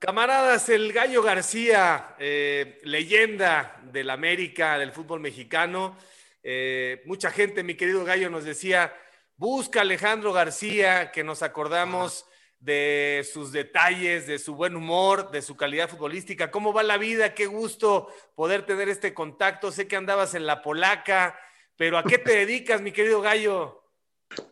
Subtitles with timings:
[0.00, 5.94] Camaradas, el Gallo García, eh, leyenda del América, del fútbol mexicano.
[6.42, 8.94] Eh, mucha gente, mi querido Gallo, nos decía,
[9.36, 12.24] busca Alejandro García, que nos acordamos
[12.58, 16.50] de sus detalles, de su buen humor, de su calidad futbolística.
[16.50, 17.34] ¿Cómo va la vida?
[17.34, 19.70] Qué gusto poder tener este contacto.
[19.70, 21.38] Sé que andabas en la polaca,
[21.76, 23.84] pero ¿a qué te dedicas, mi querido Gallo?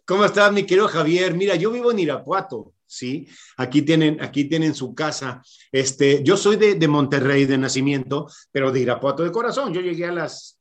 [0.04, 1.32] ¿Cómo estás, mi querido Javier?
[1.32, 2.74] Mira, yo vivo en Irapuato.
[2.88, 3.28] ¿Sí?
[3.56, 5.42] Aquí tienen, aquí tienen su casa.
[5.70, 9.72] Este, yo soy de, Monterrey de nacimiento, pero de Irapuato de corazón.
[9.72, 10.58] Yo llegué a las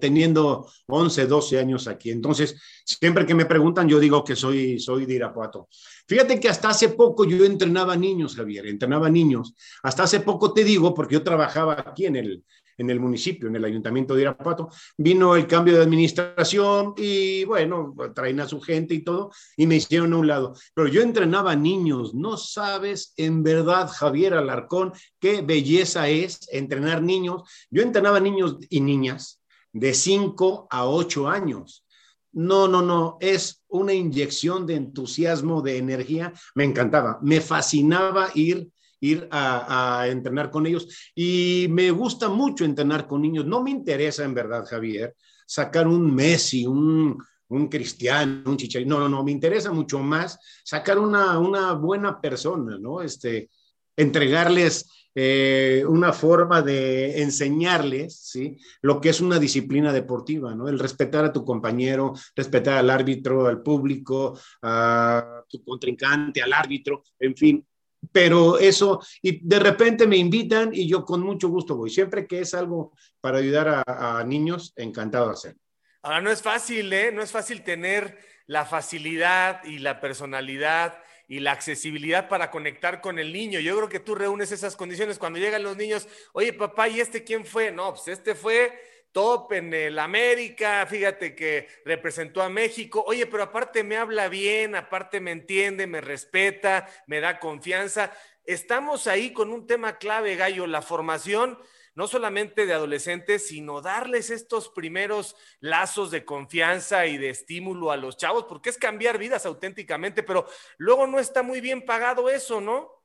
[0.00, 2.10] teniendo 11, 12 años aquí.
[2.10, 5.68] Entonces, siempre que me preguntan, yo digo que soy, soy de Irapuato.
[6.06, 9.54] Fíjate que hasta hace poco yo entrenaba niños, Javier, entrenaba niños.
[9.82, 12.44] Hasta hace poco te digo, porque yo trabajaba aquí en el,
[12.80, 14.70] en el municipio, en el ayuntamiento de Irapuato.
[14.96, 19.76] Vino el cambio de administración y bueno, traen a su gente y todo y me
[19.76, 20.54] hicieron a un lado.
[20.74, 27.42] Pero yo entrenaba niños, no sabes en verdad, Javier Alarcón, qué belleza es entrenar niños.
[27.70, 31.84] Yo entrenaba niños y niñas de 5 a 8 años.
[32.32, 36.32] No, no, no, es una inyección de entusiasmo, de energía.
[36.54, 41.10] Me encantaba, me fascinaba ir ir a, entrenar con ellos.
[41.14, 43.46] Y me gusta mucho entrenar con niños.
[43.46, 45.14] No me interesa, en verdad, Javier,
[45.46, 48.90] sacar un Messi, un, un Cristiano, un Chicharito.
[48.90, 53.02] No, no, no, me interesa mucho más sacar una, una buena persona, ¿no?
[53.02, 53.50] Este,
[53.96, 58.56] entregarles eh, una forma de enseñarles, ¿sí?
[58.80, 60.68] Lo que es una disciplina deportiva, ¿no?
[60.68, 67.02] El respetar a tu compañero, respetar al árbitro, al público, a tu contrincante, al árbitro,
[67.18, 67.66] en fin,
[68.12, 71.90] pero eso, y de repente me invitan y yo con mucho gusto voy.
[71.90, 75.60] Siempre que es algo para ayudar a, niños, encantado de hacerlo.
[76.02, 77.12] Ahora, no es fácil, ¿eh?
[77.12, 83.18] No es fácil tener la facilidad y la personalidad y la accesibilidad para conectar con
[83.18, 83.60] el niño.
[83.60, 86.08] Yo creo que tú reúnes esas condiciones cuando llegan los niños.
[86.32, 87.70] Oye, papá, ¿y este quién fue?
[87.70, 88.72] No, pues este fue
[89.12, 93.04] top en el América, fíjate que representó a México.
[93.06, 98.12] Oye, pero aparte me habla bien, aparte me entiende, me respeta, me da confianza.
[98.44, 101.58] Estamos ahí con un tema clave, Gallo, la formación
[101.94, 107.96] no solamente de adolescentes, sino darles estos primeros lazos de confianza y de estímulo a
[107.96, 110.46] los chavos, porque es cambiar vidas auténticamente, pero
[110.78, 112.99] luego no está muy bien pagado eso, ¿no?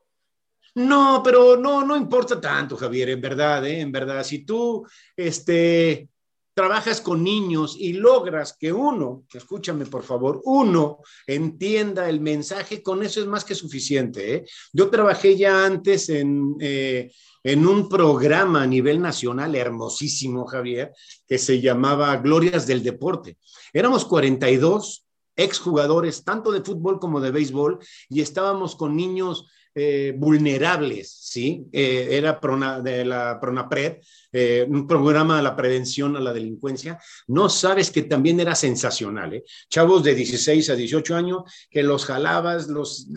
[0.75, 3.79] No, pero no, no importa tanto, Javier, en verdad, ¿eh?
[3.79, 4.23] en verdad.
[4.23, 6.09] Si tú este,
[6.53, 13.03] trabajas con niños y logras que uno, escúchame por favor, uno entienda el mensaje, con
[13.03, 14.35] eso es más que suficiente.
[14.35, 14.45] ¿eh?
[14.73, 17.09] Yo trabajé ya antes en, eh,
[17.41, 20.91] en un programa a nivel nacional hermosísimo, Javier,
[21.25, 23.37] que se llamaba Glorias del Deporte.
[23.71, 25.05] Éramos 42
[25.37, 29.47] exjugadores, tanto de fútbol como de béisbol, y estábamos con niños
[29.77, 31.67] eh, vulnerables, ¿sí?
[31.69, 32.39] Eh, era
[32.81, 33.97] de la Pronapred,
[34.31, 36.97] eh, un programa de la prevención a la delincuencia.
[37.27, 39.43] No sabes que también era sensacional, ¿eh?
[39.69, 43.09] Chavos de 16 a 18 años que los jalabas, los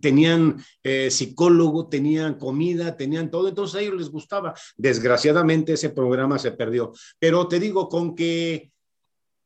[0.00, 0.56] tenían
[1.10, 4.54] psicólogo, tenían comida, tenían todo, entonces a ellos les gustaba.
[4.78, 8.72] Desgraciadamente ese programa se perdió, pero te digo, con que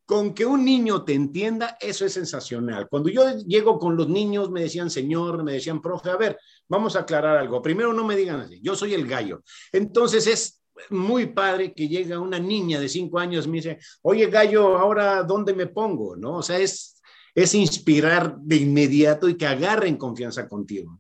[0.09, 2.89] con que un niño te entienda, eso es sensacional.
[2.89, 6.97] Cuando yo llego con los niños, me decían señor, me decían profe, a ver, vamos
[6.97, 7.61] a aclarar algo.
[7.61, 9.43] Primero no me digan así, yo soy el gallo.
[9.71, 14.31] Entonces es muy padre que llega una niña de cinco años y me dice, oye
[14.31, 16.17] gallo, ahora ¿dónde me pongo?
[16.17, 16.37] ¿No?
[16.37, 17.03] O sea, es,
[17.35, 20.99] es inspirar de inmediato y que agarren confianza contigo.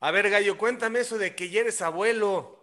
[0.00, 2.53] A ver, gallo, cuéntame eso de que ya eres abuelo.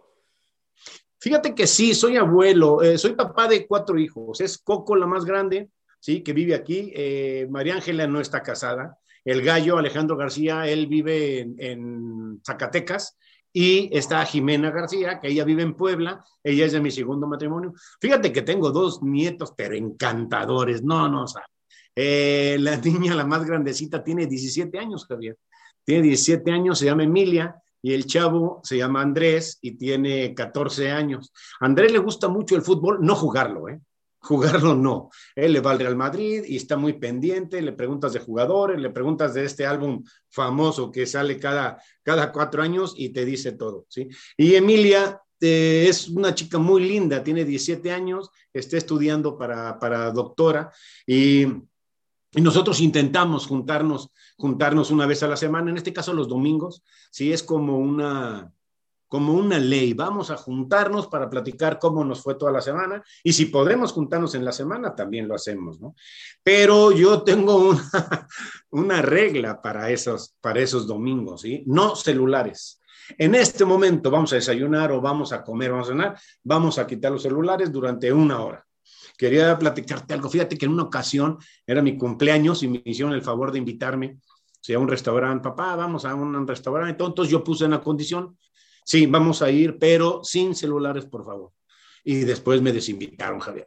[1.22, 4.40] Fíjate que sí, soy abuelo, eh, soy papá de cuatro hijos.
[4.40, 6.92] Es Coco la más grande, sí, que vive aquí.
[6.96, 8.98] Eh, María Ángela no está casada.
[9.24, 13.16] El gallo Alejandro García, él vive en, Zacatecas.
[13.52, 16.24] Y está Jimena García, que ella vive en Puebla.
[16.42, 17.72] Ella es de mi segundo matrimonio.
[18.00, 20.82] Fíjate que tengo dos nietos, pero encantadores.
[20.82, 21.44] No, no, o sea,
[21.94, 25.38] eh, la niña, la más grandecita, tiene 17 años, Javier.
[25.84, 30.90] Tiene 17 años, se llama Emilia y el chavo se llama Andrés y tiene 14
[30.90, 31.32] años.
[31.60, 33.80] Andrés le gusta mucho el fútbol, no jugarlo, ¿eh?
[34.20, 35.10] Jugarlo no.
[35.34, 38.90] Él le va al Real Madrid y está muy pendiente, le preguntas de jugadores, le
[38.90, 43.84] preguntas de este álbum famoso que sale cada, cada cuatro años y te dice todo,
[43.88, 44.08] ¿sí?
[44.36, 50.12] Y Emilia eh, es una chica muy linda, tiene 17 años, está estudiando para, para
[50.12, 50.70] doctora
[51.04, 51.46] y
[52.34, 56.82] y nosotros intentamos juntarnos, juntarnos una vez a la semana, en este caso los domingos,
[57.10, 58.52] sí es como una,
[59.06, 59.92] como una ley.
[59.92, 64.34] Vamos a juntarnos para platicar cómo nos fue toda la semana y si podemos juntarnos
[64.34, 65.94] en la semana, también lo hacemos, ¿no?
[66.42, 67.90] Pero yo tengo una,
[68.70, 71.62] una regla para esos, para esos domingos, ¿sí?
[71.66, 72.80] No celulares.
[73.18, 76.86] En este momento vamos a desayunar o vamos a comer, vamos a cenar, vamos a
[76.86, 78.66] quitar los celulares durante una hora.
[79.22, 80.28] Quería platicarte algo.
[80.28, 84.18] Fíjate que en una ocasión era mi cumpleaños y me hicieron el favor de invitarme
[84.74, 85.48] a un restaurante.
[85.48, 87.04] Papá, vamos a un restaurante.
[87.04, 88.36] Entonces yo puse una condición
[88.84, 91.52] Sí, vamos a ir, pero sin celulares, por favor.
[92.04, 93.66] Y después me desinvitaron, Javier.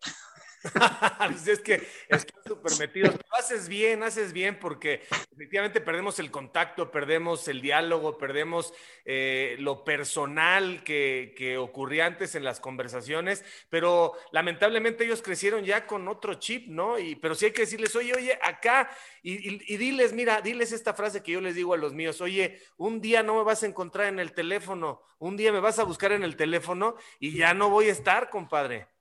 [1.17, 3.15] Pues es que están súper metidos.
[3.31, 5.01] Haces bien, haces bien, porque
[5.31, 8.73] efectivamente perdemos el contacto, perdemos el diálogo, perdemos
[9.05, 15.87] eh, lo personal que, que, ocurría antes en las conversaciones, pero lamentablemente ellos crecieron ya
[15.87, 16.99] con otro chip, ¿no?
[16.99, 18.89] Y, pero sí hay que decirles, oye, oye, acá,
[19.23, 22.61] y, y diles, mira, diles esta frase que yo les digo a los míos, oye,
[22.77, 25.83] un día no me vas a encontrar en el teléfono, un día me vas a
[25.83, 28.94] buscar en el teléfono y ya no voy a estar, compadre.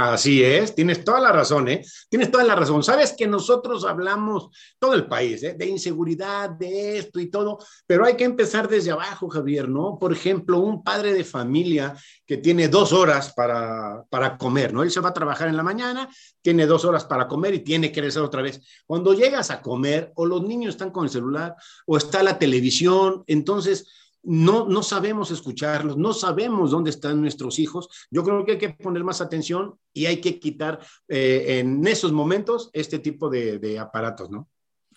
[0.00, 1.84] Así es, tienes toda la razón, ¿eh?
[2.08, 2.84] Tienes toda la razón.
[2.84, 4.48] Sabes que nosotros hablamos,
[4.78, 5.56] todo el país, ¿eh?
[5.58, 9.98] de inseguridad, de esto y todo, pero hay que empezar desde abajo, Javier, ¿no?
[9.98, 14.84] Por ejemplo, un padre de familia que tiene dos horas para, para comer, ¿no?
[14.84, 16.08] Él se va a trabajar en la mañana,
[16.42, 18.60] tiene dos horas para comer y tiene que regresar otra vez.
[18.86, 21.56] Cuando llegas a comer, o los niños están con el celular,
[21.86, 23.88] o está la televisión, entonces
[24.22, 27.88] no, no sabemos escucharlos, no sabemos dónde están nuestros hijos.
[28.10, 32.12] Yo creo que hay que poner más atención y hay que quitar eh, en esos
[32.12, 34.48] momentos este tipo de, aparatos, ¿no?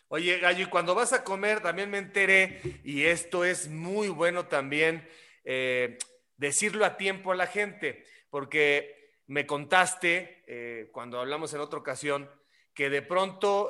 [0.07, 4.47] Oye, Gallo, y cuando vas a comer, también me enteré, y esto es muy bueno
[4.47, 5.07] también,
[5.45, 5.97] eh,
[6.35, 12.29] decirlo a tiempo a la gente, porque me contaste, eh, cuando hablamos en otra ocasión,
[12.73, 13.69] que de pronto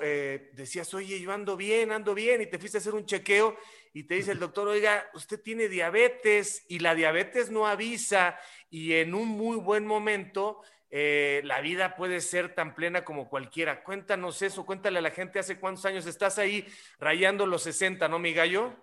[0.53, 3.57] decías, oye, yo ando bien, ando bien, y te fuiste a hacer un chequeo
[3.93, 8.37] y te dice el doctor, oiga, usted tiene diabetes y la diabetes no avisa
[8.69, 13.83] y en un muy buen momento eh, la vida puede ser tan plena como cualquiera.
[13.83, 16.65] Cuéntanos eso, cuéntale a la gente hace cuántos años estás ahí
[16.99, 18.75] rayando los 60, ¿no, mi gallo?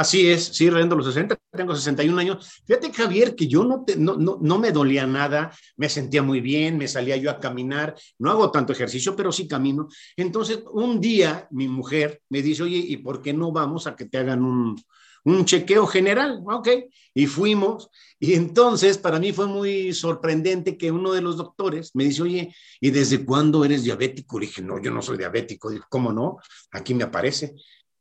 [0.00, 2.62] Así es, sí, rendo los 60, tengo 61 años.
[2.64, 6.78] Fíjate, Javier, que yo no, no, no, no, me dolía nada, me sentía muy bien,
[6.78, 9.88] me salía yo a caminar, no hago tanto ejercicio, pero sí camino.
[10.16, 14.06] Entonces, un día mi mujer me dice, oye, ¿y por qué no vamos a que
[14.06, 14.82] te hagan un,
[15.24, 16.40] un chequeo general?
[16.46, 16.68] Ok,
[17.12, 17.90] y fuimos.
[18.18, 22.54] Y entonces, para mí fue muy sorprendente que uno de los doctores me dice, oye,
[22.80, 24.40] ¿y desde cuándo eres diabético?
[24.40, 25.68] Le dije, no, yo no soy diabético.
[25.68, 26.38] Dijo, ¿cómo no?
[26.70, 27.54] Aquí me aparece.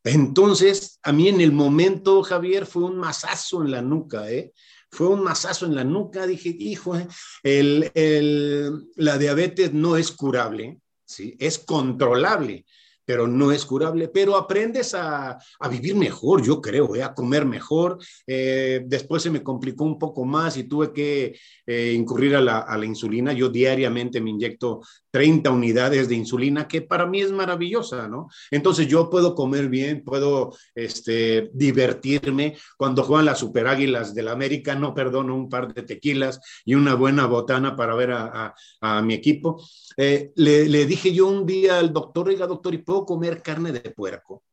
[0.04, 4.54] Entonces, a mí en el momento, Javier, fue un masazo en la nuca, ¿eh?
[4.92, 7.08] Fue un masazo en la nuca, dije, hijo, ¿eh?
[7.44, 11.36] el, la diabetes no es curable, ¿sí?
[11.40, 12.66] Es controlable
[13.10, 17.02] pero no es curable, pero aprendes a, a vivir mejor, yo creo, ¿eh?
[17.02, 17.98] a comer mejor.
[18.28, 21.36] Eh, después se me complicó un poco más y tuve que
[21.66, 23.34] eh, incurrir a la, a la, insulina.
[23.34, 28.28] Yo diariamente me inyecto 30 unidades de insulina, que para mí es maravillosa, ¿no?
[28.52, 32.58] Entonces yo puedo comer bien, puedo este, divertirme.
[32.78, 36.94] Cuando juegan las Super Águilas del América, no perdono un par de tequilas y una
[36.94, 39.60] buena botana para ver a, a, mi equipo.
[39.98, 43.92] Le, le, dije yo un día al doctor, oiga doctor, ¿y puedo comer carne de
[43.92, 44.44] puerco.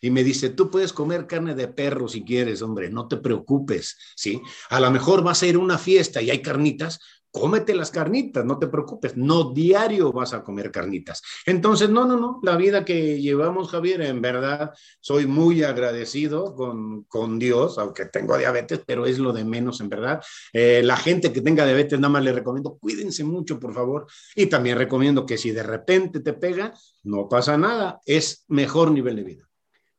[0.00, 3.96] Y me dice, tú puedes comer carne de perro si quieres, hombre, no te preocupes,
[4.14, 4.40] ¿sí?
[4.68, 7.00] A lo mejor vas a ir a una fiesta y hay carnitas,
[7.34, 11.20] cómete las carnitas, no te preocupes, no diario vas a comer carnitas.
[11.44, 17.02] Entonces, no, no, no, la vida que llevamos, Javier, en verdad, soy muy agradecido con,
[17.04, 20.22] con Dios, aunque tengo diabetes, pero es lo de menos, en verdad.
[20.52, 24.06] Eh, la gente que tenga diabetes, nada más le recomiendo, cuídense mucho, por favor,
[24.36, 29.16] y también recomiendo que si de repente te pega, no pasa nada, es mejor nivel
[29.16, 29.48] de vida.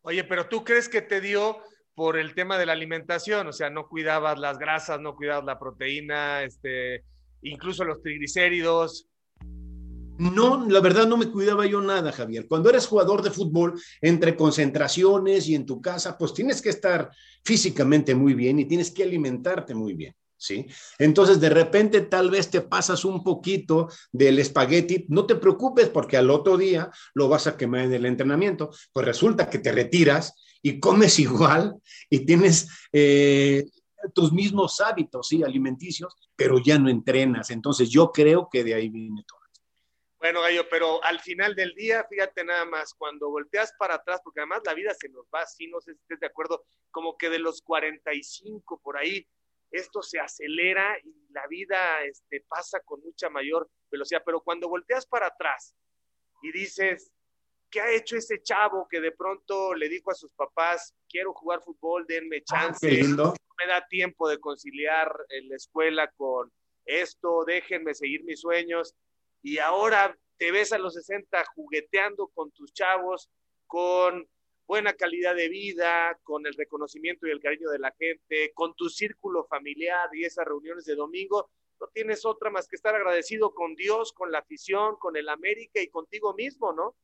[0.04, 1.58] Oye, pero tú crees que te dio
[1.96, 5.60] por el tema de la alimentación, o sea, no cuidabas las grasas, no cuidabas la
[5.60, 7.04] proteína, este,
[7.42, 9.08] incluso los triglicéridos.
[10.18, 12.48] No, la verdad no me cuidaba yo nada, Javier.
[12.48, 17.12] Cuando eres jugador de fútbol, entre concentraciones y en tu casa, pues tienes que estar
[17.44, 20.16] físicamente muy bien y tienes que alimentarte muy bien.
[20.38, 20.68] ¿Sí?
[21.00, 26.18] Entonces, de repente, tal vez te pasas un poquito del espagueti, no te preocupes porque
[26.18, 28.70] al otro día lo vas a quemar en el entrenamiento.
[28.94, 31.76] Pues resulta que te retiras y comes igual
[32.10, 33.66] y tienes eh,
[34.14, 37.50] tus mismos hábitos, sí, alimenticios, pero ya no entrenas.
[37.52, 39.40] Entonces yo creo que de ahí viene todo.
[40.26, 44.40] Bueno, Gallo, pero al final del día, fíjate nada más, cuando volteas para atrás, porque
[44.40, 47.30] además la vida se nos va así, no sé si estés de acuerdo, como que
[47.30, 49.28] de los 45 por ahí,
[49.70, 55.06] esto se acelera y la vida este, pasa con mucha mayor velocidad, pero cuando volteas
[55.06, 55.76] para atrás
[56.42, 57.12] y dices,
[57.76, 61.62] ¿qué ha hecho ese chavo que de pronto le dijo a sus papás, quiero jugar
[61.62, 62.88] fútbol, denme ah, chance,
[63.60, 66.50] me da tiempo de conciliar en la escuela con
[66.86, 68.96] esto, déjenme seguir mis sueños.
[69.42, 73.30] Y ahora te ves a los 60 jugueteando con tus chavos,
[73.68, 74.26] con
[74.66, 78.88] buena calidad de vida, con el reconocimiento y el cariño de la gente, con tu
[78.88, 81.50] círculo familiar y esas reuniones de domingo,
[81.82, 85.82] no tienes otra más que estar agradecido con Dios, con la afición, con el América
[85.82, 86.96] y contigo mismo, ¿no?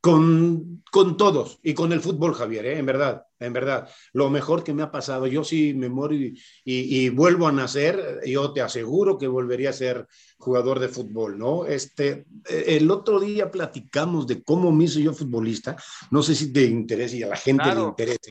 [0.00, 2.78] Con, con todos y con el fútbol, Javier, ¿eh?
[2.78, 3.88] en verdad, en verdad.
[4.12, 8.20] Lo mejor que me ha pasado, yo sí me muero y, y, vuelvo a nacer,
[8.24, 10.06] yo te aseguro que volvería a ser
[10.38, 11.66] jugador de fútbol, ¿no?
[11.66, 15.76] Este, el otro día platicamos de cómo me hice yo futbolista,
[16.10, 18.30] no sé si te interesa y a la gente le interese.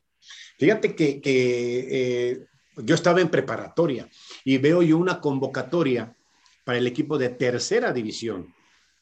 [0.58, 1.88] Fíjate que, que
[2.32, 2.46] eh,
[2.78, 4.10] yo estaba en preparatoria
[4.44, 6.16] y veo yo una convocatoria
[6.66, 8.54] para el equipo de tercera división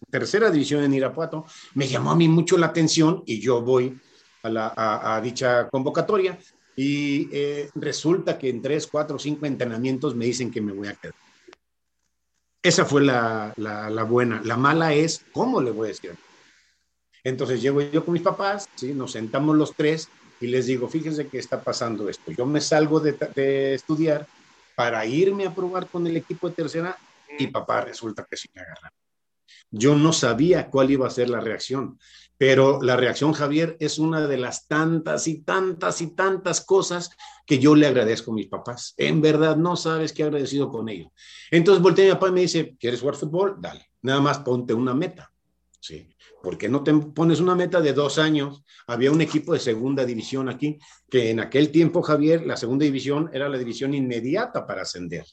[0.09, 3.99] tercera división en Irapuato, me llamó a mí mucho la atención y yo voy
[4.43, 6.37] a, la, a, dicha convocatoria
[6.75, 10.93] y eh, resulta que en tres, cuatro, cinco entrenamientos me dicen que me voy a
[10.93, 11.15] quedar.
[12.61, 14.41] Esa fue la, la, la, buena.
[14.43, 16.15] La mala es, ¿cómo le voy a decir?
[17.23, 18.93] Entonces llego yo con mis papás, ¿sí?
[18.93, 20.09] nos sentamos los tres
[20.39, 22.31] y les digo, fíjense que está pasando esto.
[22.31, 24.27] Yo me salgo de, de estudiar
[24.75, 26.97] para irme a probar con el equipo de tercera
[27.39, 28.91] y papá resulta que sí me agarra.
[29.71, 31.99] Yo no sabía cuál iba a ser la reacción,
[32.37, 37.09] pero la reacción, Javier, es una de las tantas y tantas y tantas cosas
[37.45, 38.93] que yo le agradezco a mis papás.
[38.97, 41.09] En verdad, no sabes qué agradecido con ellos.
[41.49, 43.55] Entonces volteé a mi papá y me dice, ¿quieres jugar fútbol?
[43.59, 45.31] Dale, nada más ponte una meta.
[45.79, 46.07] Sí.
[46.47, 48.63] ¿Por qué no te pones una meta de dos años?
[48.87, 53.29] Había un equipo de segunda división aquí, que en aquel tiempo, Javier, la segunda división
[53.33, 55.25] era la división inmediata para ascender.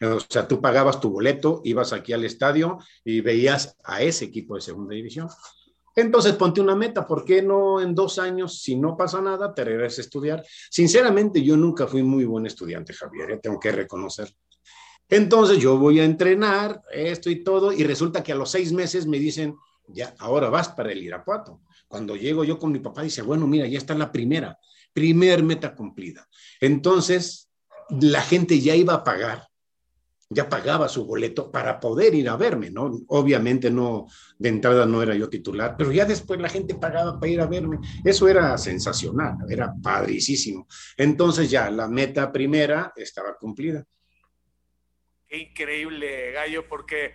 [0.00, 4.54] O sea, tú pagabas tu boleto, ibas aquí al estadio y veías a ese equipo
[4.54, 5.28] de segunda división.
[5.96, 9.64] Entonces ponte una meta, ¿por qué no en dos años, si no pasa nada, te
[9.64, 10.44] regresas a estudiar?
[10.70, 13.40] Sinceramente, yo nunca fui muy buen estudiante, Javier, ¿eh?
[13.42, 14.32] tengo que reconocer.
[15.08, 19.08] Entonces yo voy a entrenar esto y todo, y resulta que a los seis meses
[19.08, 19.56] me dicen,
[19.88, 21.60] ya, ahora vas para el Irapuato.
[21.88, 24.58] Cuando llego yo con mi papá, dice, bueno, mira, ya está la primera,
[24.92, 26.28] primer meta cumplida.
[26.60, 27.50] Entonces,
[28.00, 29.46] la gente ya iba a pagar,
[30.30, 32.90] ya pagaba su boleto para poder ir a verme, ¿no?
[33.08, 34.06] Obviamente no,
[34.38, 37.46] de entrada no era yo titular, pero ya después la gente pagaba para ir a
[37.46, 37.78] verme.
[38.02, 40.66] Eso era sensacional, era padricísimo.
[40.96, 43.84] Entonces ya la meta primera estaba cumplida.
[45.28, 47.14] Qué increíble, Gallo, porque...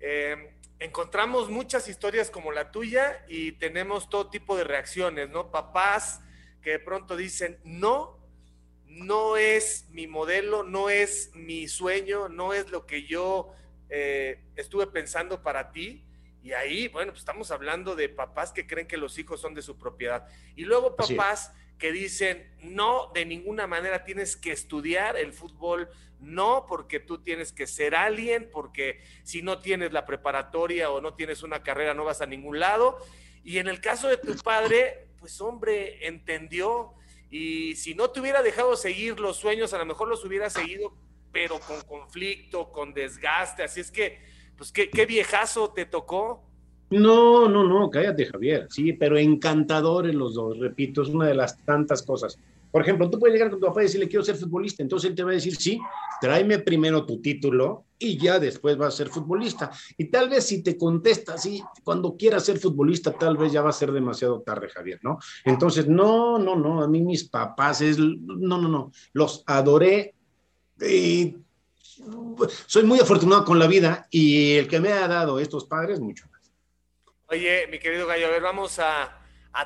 [0.00, 5.50] Eh encontramos muchas historias como la tuya y tenemos todo tipo de reacciones, ¿no?
[5.50, 6.20] Papás
[6.60, 8.18] que de pronto dicen, no,
[8.86, 13.52] no es mi modelo, no es mi sueño, no es lo que yo
[13.90, 16.04] eh, estuve pensando para ti.
[16.42, 19.62] Y ahí, bueno, pues estamos hablando de papás que creen que los hijos son de
[19.62, 20.26] su propiedad.
[20.56, 25.88] Y luego papás que dicen, no, de ninguna manera tienes que estudiar el fútbol,
[26.20, 31.14] no, porque tú tienes que ser alguien, porque si no tienes la preparatoria o no
[31.14, 33.04] tienes una carrera no vas a ningún lado.
[33.42, 36.94] Y en el caso de tu padre, pues hombre, entendió
[37.28, 40.96] y si no te hubiera dejado seguir los sueños, a lo mejor los hubiera seguido,
[41.32, 43.64] pero con conflicto, con desgaste.
[43.64, 44.20] Así es que,
[44.56, 46.48] pues qué, qué viejazo te tocó.
[46.92, 48.66] No, no, no, cállate, Javier.
[48.68, 52.38] Sí, pero encantadores los dos, repito, es una de las tantas cosas.
[52.70, 54.82] Por ejemplo, tú puedes llegar con tu papá y decirle, quiero ser futbolista.
[54.82, 55.78] Entonces él te va a decir, sí,
[56.20, 59.70] tráeme primero tu título y ya después vas a ser futbolista.
[59.96, 63.70] Y tal vez si te contesta así, cuando quieras ser futbolista, tal vez ya va
[63.70, 65.18] a ser demasiado tarde, Javier, ¿no?
[65.44, 70.14] Entonces, no, no, no, a mí mis papás es, no, no, no, los adoré
[70.80, 71.36] y
[72.66, 76.24] soy muy afortunado con la vida y el que me ha dado estos padres, mucho.
[77.32, 79.18] Oye, mi querido Gallo, a ver, vamos a,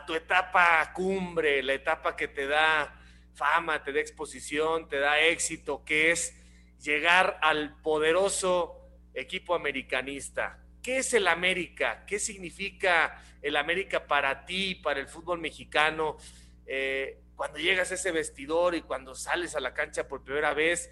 [0.06, 2.94] tu etapa cumbre, la etapa que te da
[3.34, 6.32] fama, te da exposición, te da éxito, que es
[6.80, 10.60] llegar al poderoso equipo americanista.
[10.80, 12.04] ¿Qué es el América?
[12.06, 16.18] ¿Qué significa el América para ti, para el fútbol mexicano?
[16.66, 20.88] Eh, cuando llegas a ese vestidor y cuando sales a la cancha por primera vez,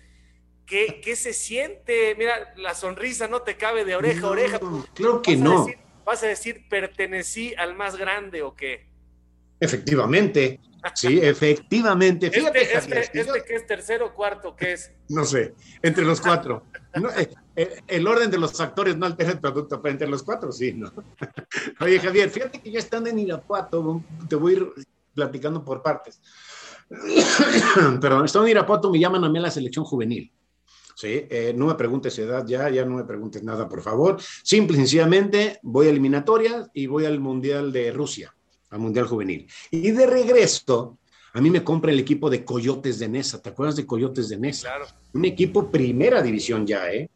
[0.66, 2.16] ¿qué, qué se siente?
[2.16, 4.60] Mira, la sonrisa no te cabe de oreja a oreja.
[4.92, 5.68] Creo que no.
[6.04, 8.88] ¿Vas a decir pertenecí al más grande o qué?
[9.60, 10.60] Efectivamente,
[10.94, 12.26] sí, efectivamente.
[12.26, 14.92] Este, Fíjate, este, este, que es tercero o cuarto, ¿qué es?
[15.08, 16.64] No sé, entre los cuatro.
[17.16, 20.52] Eh, eh, el orden de los actores no altera el producto, pero entre los cuatro
[20.52, 20.92] sí, ¿no?
[21.80, 24.72] Oye, Javier, fíjate que ya están en Irapuato, te voy a ir
[25.14, 26.20] platicando por partes.
[28.00, 30.30] Perdón, están en Irapuato, me llaman a mí a la selección juvenil.
[30.94, 31.26] ¿Sí?
[31.30, 34.20] Eh, no me preguntes edad ya, ya no me preguntes nada, por favor.
[34.42, 38.34] Simple y sencillamente voy a eliminatorias y voy al Mundial de Rusia,
[38.70, 39.46] al Mundial Juvenil.
[39.70, 40.98] Y de regreso,
[41.32, 43.42] a mí me compra el equipo de Coyotes de Nesa.
[43.42, 44.68] ¿Te acuerdas de Coyotes de Nesa?
[44.68, 44.86] Claro.
[45.12, 47.10] Un equipo primera división ya, ¿eh?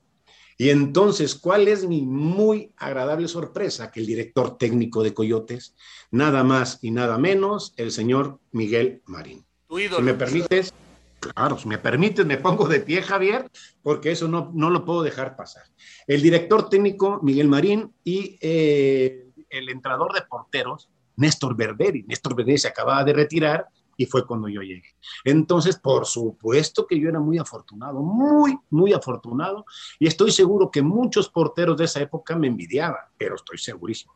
[0.61, 3.93] Y entonces, ¿cuál es mi muy agradable sorpresa?
[3.93, 5.77] Que el director técnico de Coyotes,
[6.11, 9.45] nada más y nada menos, el señor Miguel Marín.
[9.69, 9.99] Tu ídolo.
[9.99, 10.73] Si me permites,
[11.21, 13.51] claro, si me permites, me pongo de pie, Javier,
[13.83, 15.65] porque eso no, no lo puedo dejar pasar.
[16.07, 22.05] El director técnico, Miguel Marín, y eh, el entrador de porteros, Néstor Berberi.
[22.05, 24.95] Néstor Berberi se acababa de retirar y fue cuando yo llegué.
[25.25, 29.65] Entonces, por supuesto que yo era muy afortunado, muy, muy afortunado,
[29.99, 34.15] y estoy seguro que muchos porteros de esa época me envidiaban, pero estoy segurísimo.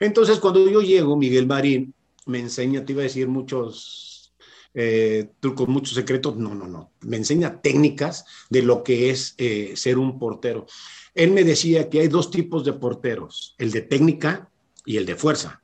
[0.00, 4.17] Entonces, cuando yo llego, Miguel Marín me enseña, te iba a decir muchos
[4.74, 9.72] eh, trucos, muchos secretos, no, no, no, me enseña técnicas de lo que es eh,
[9.76, 10.66] ser un portero.
[11.14, 14.50] Él me decía que hay dos tipos de porteros, el de técnica
[14.84, 15.62] y el de fuerza.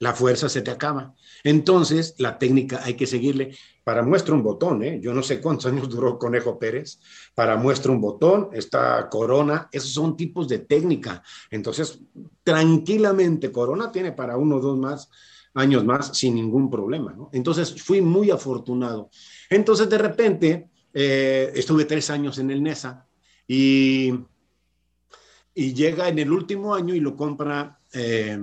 [0.00, 1.14] La fuerza se te acaba.
[1.42, 3.56] Entonces, la técnica hay que seguirle.
[3.82, 5.00] Para muestra un botón, ¿eh?
[5.02, 7.00] yo no sé cuántos años duró Conejo Pérez.
[7.34, 11.22] Para muestra un botón, está Corona, esos son tipos de técnica.
[11.50, 12.00] Entonces,
[12.44, 15.10] tranquilamente, Corona tiene para uno o dos más
[15.58, 17.12] años más sin ningún problema.
[17.12, 17.30] ¿no?
[17.32, 19.10] Entonces, fui muy afortunado.
[19.50, 23.06] Entonces, de repente, eh, estuve tres años en el NESA
[23.46, 24.12] y,
[25.54, 28.38] y llega en el último año y lo compra eh,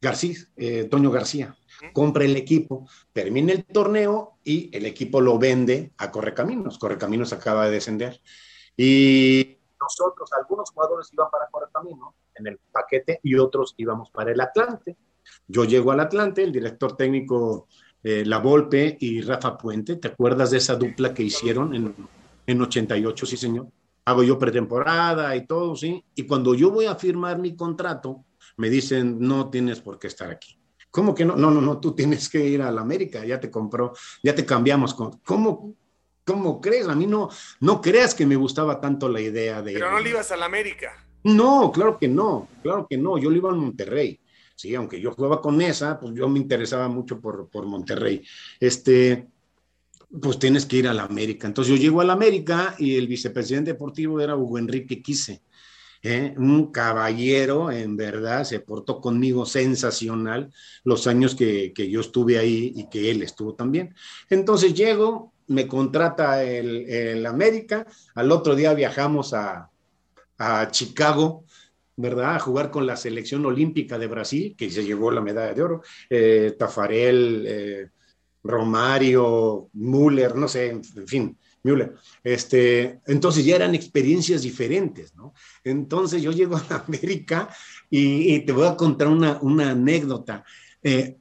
[0.00, 1.56] García, eh, Toño García
[1.92, 6.78] compra el equipo, termina el torneo y el equipo lo vende a Correcaminos.
[6.78, 8.20] Correcaminos acaba de descender.
[8.76, 14.40] Y nosotros, algunos jugadores iban para Correcaminos en el paquete y otros íbamos para el
[14.40, 14.96] Atlante.
[15.46, 17.68] Yo llego al Atlante, el director técnico
[18.02, 21.94] eh, La Volpe y Rafa Puente, ¿te acuerdas de esa dupla que hicieron en,
[22.46, 23.26] en 88?
[23.26, 23.68] Sí, señor.
[24.06, 26.04] Hago yo pretemporada y todo, sí.
[26.14, 28.24] Y cuando yo voy a firmar mi contrato,
[28.56, 30.58] me dicen, no tienes por qué estar aquí.
[30.90, 31.34] ¿Cómo que no?
[31.34, 34.46] No, no, no, tú tienes que ir a la América, ya te compró, ya te
[34.46, 34.94] cambiamos.
[34.94, 35.74] Con, ¿Cómo,
[36.24, 36.86] ¿Cómo crees?
[36.88, 39.72] A mí no, no creas que me gustaba tanto la idea de...
[39.72, 41.04] Pero no le ibas a la América.
[41.24, 44.20] No, claro que no, claro que no, yo le iba a Monterrey.
[44.54, 48.22] Sí, aunque yo jugaba con esa, pues yo me interesaba mucho por, por Monterrey.
[48.60, 49.26] Este,
[50.22, 51.46] pues tienes que ir a la América.
[51.46, 55.42] Entonces yo llego a la América y el vicepresidente deportivo era Hugo Enrique Quise.
[56.04, 56.34] ¿eh?
[56.36, 60.52] un caballero, en verdad, se portó conmigo sensacional
[60.84, 63.94] los años que, que, yo estuve ahí y que él estuvo también.
[64.28, 69.70] Entonces llego, me contrata el, el América, al otro día viajamos a,
[70.38, 71.43] a, Chicago,
[71.96, 72.36] ¿verdad?
[72.36, 75.82] A jugar con la selección olímpica de Brasil, que se llevó la medalla de oro,
[76.10, 77.90] eh, Tafarel, eh,
[78.42, 81.94] Romario, Müller, no sé, en fin, Müller.
[82.22, 85.32] Este, entonces ya eran experiencias diferentes, ¿no?
[85.62, 87.48] Entonces yo llego a América
[87.88, 90.44] y, te voy a contar una, una anécdota.
[90.82, 91.16] Eh,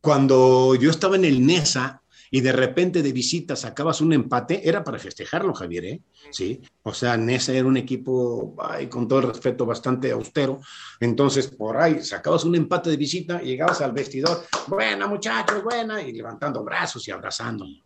[0.00, 4.82] cuando yo estaba en el NESA y de repente de visita sacabas un empate, era
[4.82, 6.02] para festejarlo, Javier, ¿eh?
[6.30, 10.60] Sí, o sea, NESA era un equipo, ay, con todo el respeto, bastante austero.
[11.00, 16.02] Entonces, por ahí sacabas un empate de visita y llegabas al vestidor, buena muchachos, buena,
[16.02, 17.82] y levantando brazos y abrazándome.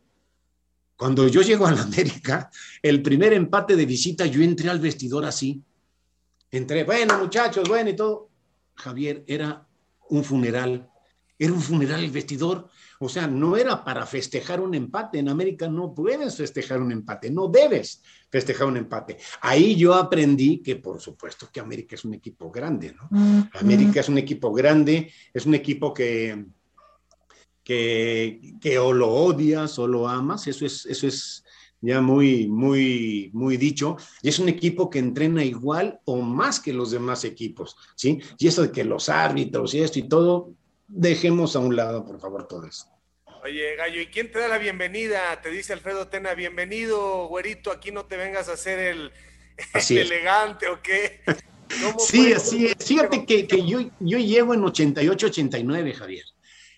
[0.96, 2.50] Cuando yo llego a la América,
[2.83, 5.62] el primer empate de visita, yo entré al vestidor así.
[6.50, 8.29] Entré, bueno, muchachos, bueno y todo.
[8.74, 9.66] Javier, era
[10.11, 10.90] un funeral.
[11.40, 12.68] Era un funeral el vestidor.
[12.98, 15.18] O sea, no era para festejar un empate.
[15.18, 19.16] En América no puedes festejar un empate, no debes festejar un empate.
[19.40, 23.48] Ahí yo aprendí que, por supuesto, que América es un equipo grande, ¿no?
[23.59, 26.44] América es un equipo grande, es un equipo que,
[27.64, 31.42] que, que, o lo odias o lo amas, eso es, eso es
[31.81, 36.74] ya muy, muy, muy dicho, y es un equipo que entrena igual o más que
[36.74, 38.20] los demás equipos, ¿sí?
[38.38, 40.53] Y eso de que los árbitros y esto y todo,
[40.90, 42.87] dejemos a un lado, por favor, todo eso.
[43.42, 45.40] Oye, Gallo, ¿y quién te da la bienvenida?
[45.40, 49.12] Te dice Alfredo Tena, bienvenido, güerito, aquí no te vengas a hacer el,
[49.90, 51.20] el elegante o qué.
[51.98, 52.76] Sí, así es.
[52.85, 56.24] Fíjate que, que yo, yo llego en 88, 89, Javier.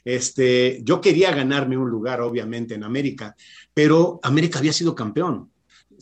[0.04, 3.34] Este, yo quería ganarme un lugar, obviamente, en América,
[3.72, 5.51] pero América había sido campeón.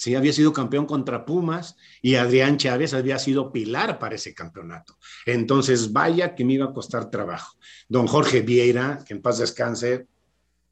[0.00, 4.96] Sí, había sido campeón contra Pumas y Adrián Chávez había sido pilar para ese campeonato.
[5.26, 7.58] Entonces, vaya que me iba a costar trabajo.
[7.86, 10.06] Don Jorge Vieira, que en paz descanse,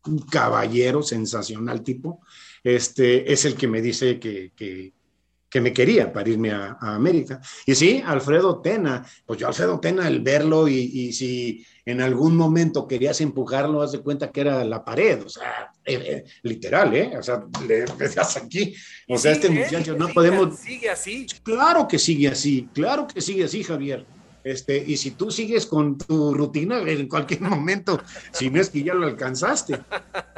[0.07, 2.23] un caballero sensacional tipo,
[2.65, 7.39] este, es el que me dice que, que, me quería para irme a, América.
[7.67, 12.35] Y sí, Alfredo Tena, pues yo Alfredo Tena, el verlo y, y si en algún
[12.35, 16.95] momento querías empujarlo, haz de cuenta que era la pared, o sea, eh, eh, literal,
[16.95, 17.17] ¿eh?
[17.19, 18.75] O sea, le das aquí,
[19.09, 20.59] o sea, este muchacho, no sigue, podemos...
[20.59, 21.27] Sigue así.
[21.43, 24.07] Claro que sigue así, claro que sigue así, Javier.
[24.45, 28.01] Este, y si tú sigues con tu rutina, en cualquier momento,
[28.33, 29.79] si no es que ya lo alcanzaste,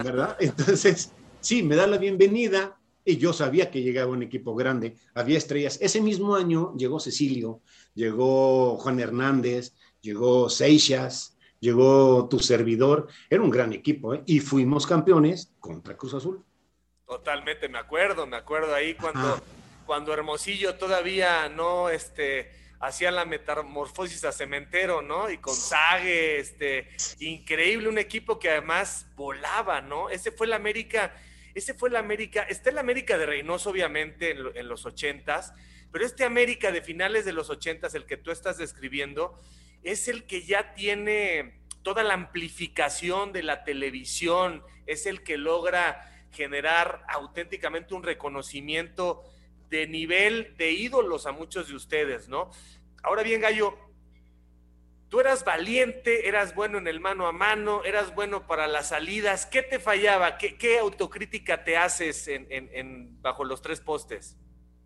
[0.02, 0.36] ¿verdad?
[0.40, 5.38] Entonces, sí, me da la bienvenida y yo sabía que llegaba un equipo grande, había
[5.38, 5.78] estrellas.
[5.80, 7.60] Ese mismo año llegó Cecilio,
[7.94, 14.22] llegó Juan Hernández, llegó Seixas, llegó tu servidor, era un gran equipo, ¿eh?
[14.26, 16.44] y fuimos campeones contra Cruz Azul.
[17.06, 19.40] Totalmente, me acuerdo, me acuerdo ahí cuando,
[19.84, 25.28] cuando Hermosillo todavía no este, hacía la metamorfosis a cementero, ¿no?
[25.30, 30.08] Y con Sague, este, increíble, un equipo que además volaba, ¿no?
[30.08, 31.14] Ese fue el América,
[31.54, 35.52] ese fue el América, está el América de Reynoso, obviamente, en, en los ochentas,
[35.92, 39.40] pero este América de finales de los ochentas, el que tú estás describiendo,
[39.82, 46.06] es el que ya tiene toda la amplificación de la televisión, es el que logra
[46.32, 49.22] generar auténticamente un reconocimiento
[49.68, 52.50] de nivel de ídolos a muchos de ustedes, ¿no?
[53.02, 53.78] Ahora bien, Gallo,
[55.08, 59.46] tú eras valiente, eras bueno en el mano a mano, eras bueno para las salidas.
[59.46, 60.38] ¿Qué te fallaba?
[60.38, 64.36] ¿Qué, autocrítica te haces en, bajo los tres postes?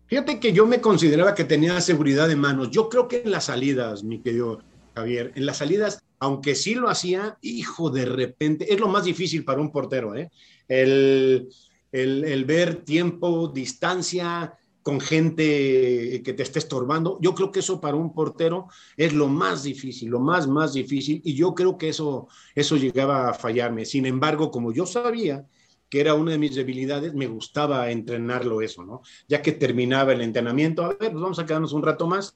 [0.07, 2.69] Fíjate que yo me consideraba que tenía seguridad de manos.
[2.69, 4.61] Yo creo que en las salidas, mi querido
[4.95, 9.43] Javier, en las salidas, aunque sí lo hacía, hijo, de repente, es lo más difícil
[9.43, 10.31] para un portero, ¿eh?
[10.67, 11.49] El,
[11.91, 17.17] el, ver tiempo, distancia con gente que te esté estorbando.
[17.21, 21.21] Yo creo que eso para un portero es lo más difícil, lo más, más difícil,
[21.23, 23.85] y yo creo que eso, eso llegaba a fallarme.
[23.85, 25.45] Sin embargo, como yo sabía
[25.89, 29.01] que era una de mis debilidades, me gustaba entrenarlo eso, ¿no?
[29.27, 32.35] Ya que terminaba el entrenamiento, a ver, pues vamos a quedarnos un rato más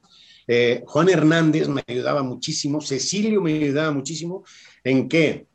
[0.51, 4.43] eh, Juan Hernández me ayudaba muchísimo, Cecilio me ayudaba muchísimo.
[4.83, 5.45] ¿En qué?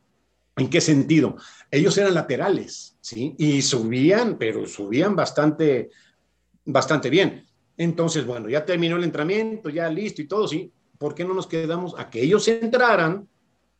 [0.56, 1.34] ¿En qué sentido?
[1.68, 3.34] Ellos eran laterales, ¿sí?
[3.36, 5.90] Y subían, pero subían bastante,
[6.64, 7.44] bastante bien.
[7.76, 10.70] Entonces, bueno, ya terminó el entrenamiento, ya listo y todo, ¿sí?
[10.96, 13.28] ¿Por qué no nos quedamos a que ellos entraran,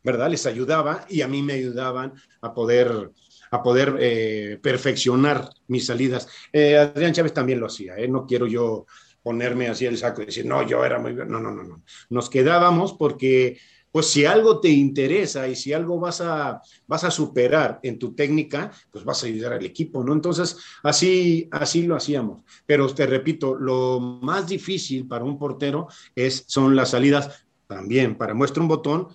[0.02, 0.28] ¿verdad?
[0.28, 3.12] Les ayudaba y a mí me ayudaban a poder,
[3.52, 6.26] a poder eh, perfeccionar mis salidas.
[6.52, 8.08] Eh, Adrián Chávez también lo hacía, ¿eh?
[8.08, 8.86] No quiero yo
[9.24, 11.28] ponerme así el saco y decir, no, yo era muy bien.
[11.28, 11.82] No, no, no, no.
[12.10, 13.58] Nos quedábamos porque,
[13.90, 18.14] pues si algo te interesa y si algo vas a, vas a superar en tu
[18.14, 20.12] técnica, pues vas a ayudar al equipo, ¿no?
[20.12, 22.42] Entonces, así, así lo hacíamos.
[22.66, 28.16] Pero te repito, lo más difícil para un portero es, son las salidas también.
[28.18, 29.08] Para muestra un botón,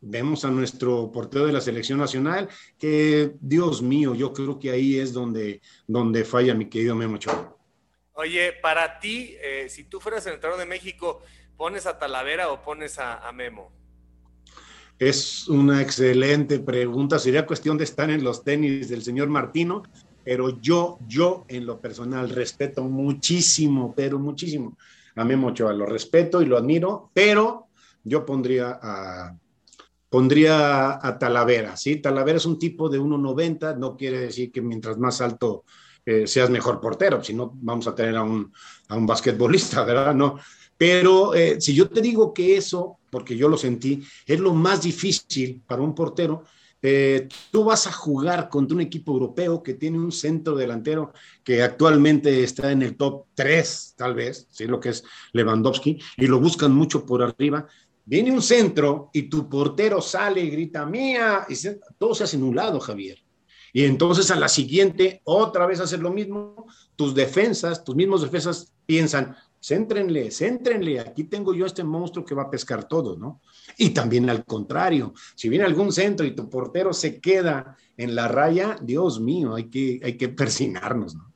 [0.00, 2.48] vemos a nuestro portero de la selección nacional,
[2.78, 7.55] que Dios mío, yo creo que ahí es donde, donde falla mi querido Memo Chávez.
[8.18, 11.20] Oye, para ti, eh, si tú fueras el entrenador de México,
[11.54, 13.70] ¿pones a Talavera o pones a, Memo?
[14.98, 17.18] Es una excelente pregunta.
[17.18, 19.82] Sería cuestión de estar en los tenis del señor Martino,
[20.24, 24.78] pero yo, yo en lo personal respeto muchísimo, pero muchísimo
[25.14, 25.74] a Memo Ochoa.
[25.74, 27.66] Lo respeto y lo admiro, pero
[28.02, 29.36] yo pondría a,
[30.08, 31.96] pondría a Talavera, ¿sí?
[31.96, 35.64] Talavera es un tipo de 1.90, no quiere decir que mientras más alto
[36.24, 38.52] seas mejor portero, si no vamos a tener a un,
[38.88, 40.14] a un basquetbolista, ¿verdad?
[40.14, 40.38] No.
[40.78, 44.82] Pero eh, si yo te digo que eso, porque yo lo sentí, es lo más
[44.82, 46.44] difícil para un portero,
[46.82, 51.62] eh, tú vas a jugar contra un equipo europeo que tiene un centro delantero que
[51.62, 54.66] actualmente está en el top 3, tal vez, ¿sí?
[54.66, 57.66] lo que es Lewandowski, y lo buscan mucho por arriba.
[58.04, 61.54] Viene un centro y tu portero sale y grita, mía, y
[61.98, 63.25] todo se hace lado, Javier.
[63.72, 68.72] Y entonces a la siguiente, otra vez hacer lo mismo, tus defensas, tus mismos defensas
[68.86, 73.40] piensan, céntrenle, céntrenle, aquí tengo yo este monstruo que va a pescar todo, ¿no?
[73.76, 78.28] Y también al contrario, si viene algún centro y tu portero se queda en la
[78.28, 81.32] raya, Dios mío, hay que, hay que persignarnos, ¿no?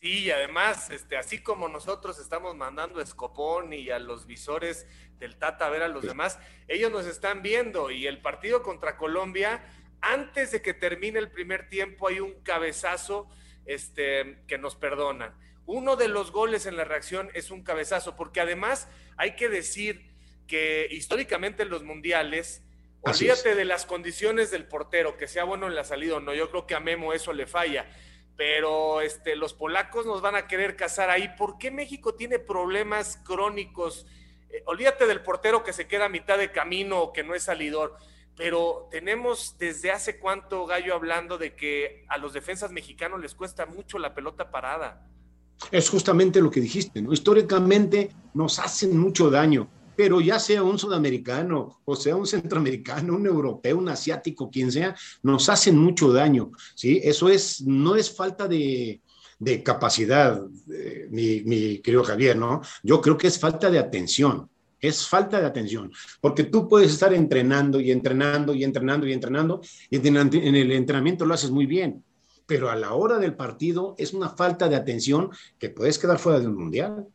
[0.00, 4.86] Sí, y además, este, así como nosotros estamos mandando a Escopón y a los visores
[5.18, 8.98] del Tata a ver a los demás, ellos nos están viendo y el partido contra
[8.98, 9.64] Colombia
[10.00, 13.28] antes de que termine el primer tiempo hay un cabezazo
[13.64, 15.34] este, que nos perdonan.
[15.66, 20.14] Uno de los goles en la reacción es un cabezazo, porque además hay que decir
[20.46, 22.62] que históricamente en los mundiales,
[23.00, 26.50] olvídate de las condiciones del portero, que sea bueno en la salida o no, yo
[26.50, 27.90] creo que a Memo eso le falla,
[28.36, 31.34] pero este, los polacos nos van a querer cazar ahí.
[31.36, 34.06] ¿Por qué México tiene problemas crónicos?
[34.50, 37.42] Eh, olvídate del portero que se queda a mitad de camino o que no es
[37.42, 37.96] salidor
[38.36, 43.66] pero tenemos desde hace cuánto, Gallo, hablando de que a los defensas mexicanos les cuesta
[43.66, 45.08] mucho la pelota parada.
[45.70, 47.12] Es justamente lo que dijiste, ¿no?
[47.12, 53.26] Históricamente nos hacen mucho daño, pero ya sea un sudamericano, o sea un centroamericano, un
[53.26, 57.00] europeo, un asiático, quien sea, nos hacen mucho daño, ¿sí?
[57.02, 59.00] Eso es, no es falta de,
[59.64, 62.60] capacidad, eh, mi, mi querido Javier, ¿no?
[62.82, 64.50] Yo creo que es falta de atención.
[64.80, 69.60] Es falta de atención, porque tú puedes estar entrenando y entrenando y entrenando y entrenando,
[69.90, 72.04] y en el entrenamiento lo haces muy bien,
[72.46, 76.38] pero a la hora del partido es una falta de atención que puedes quedar fuera
[76.38, 77.06] del mundial.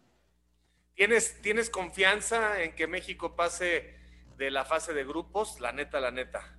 [0.96, 3.96] ¿Tienes, ¿Tienes confianza en que México pase
[4.38, 5.60] de la fase de grupos?
[5.60, 6.58] La neta, la neta.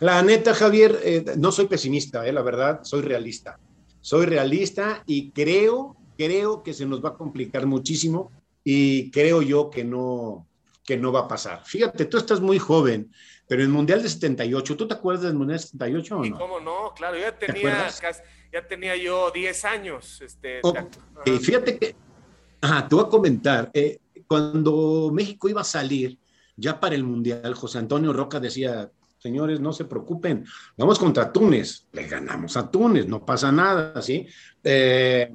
[0.00, 3.58] La neta, Javier, eh, no soy pesimista, eh, la verdad, soy realista.
[4.00, 8.32] Soy realista y creo, creo que se nos va a complicar muchísimo
[8.70, 10.46] y creo yo que no,
[10.84, 11.64] que no va a pasar.
[11.64, 13.10] Fíjate, tú estás muy joven,
[13.46, 16.38] pero en el Mundial de 78, ¿tú te acuerdas del Mundial de 78 o no?
[16.38, 17.88] cómo no, claro, ya tenía,
[18.52, 20.20] ya tenía yo 10 años.
[20.20, 20.60] Este,
[21.40, 21.96] fíjate que,
[22.60, 26.18] ajá, te voy a comentar, eh, cuando México iba a salir
[26.54, 30.44] ya para el Mundial, José Antonio Roca decía, señores, no se preocupen,
[30.76, 34.26] vamos contra Túnez, le ganamos a Túnez, no pasa nada, ¿sí?
[34.62, 35.32] Eh,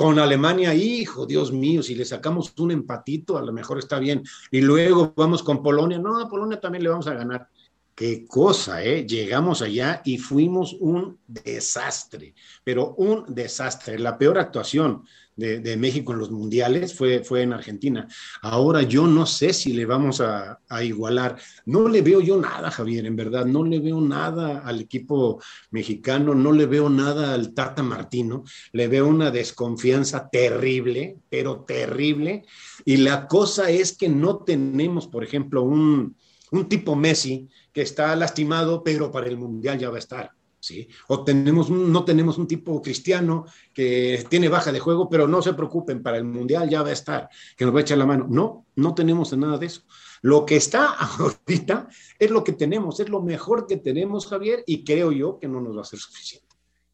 [0.00, 4.22] con Alemania, hijo, Dios mío, si le sacamos un empatito, a lo mejor está bien.
[4.50, 7.48] Y luego vamos con Polonia, no, a Polonia también le vamos a ganar.
[7.94, 9.06] Qué cosa, ¿eh?
[9.06, 12.34] Llegamos allá y fuimos un desastre,
[12.64, 15.04] pero un desastre, la peor actuación
[15.36, 18.06] de, México en los mundiales fue, fue en Argentina.
[18.42, 21.36] Ahora yo no sé si le vamos a, igualar.
[21.66, 23.46] No le veo yo nada, Javier, en verdad.
[23.46, 25.40] No le veo nada al equipo
[25.70, 28.44] mexicano, no le veo nada al Tata Martino.
[28.72, 32.44] Le veo una desconfianza terrible, pero terrible.
[32.84, 36.16] Y la cosa es que no tenemos, por ejemplo, un,
[36.50, 40.39] un tipo Messi que está lastimado, pero para el mundial ya va a estar.
[40.70, 40.88] ¿Sí?
[41.08, 45.54] O tenemos no tenemos un tipo cristiano que tiene baja de juego, pero no se
[45.54, 48.26] preocupen, para el Mundial ya va a estar, que nos va a echar la mano.
[48.30, 49.82] No, no tenemos nada de eso.
[50.22, 54.84] Lo que está ahorita es lo que tenemos, es lo mejor que tenemos, Javier, y
[54.84, 56.46] creo yo que no nos va a ser suficiente.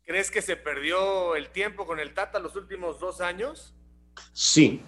[0.04, 3.74] ¿Crees que se perdió el tiempo con el Tata los últimos dos años?
[4.32, 4.80] Sí,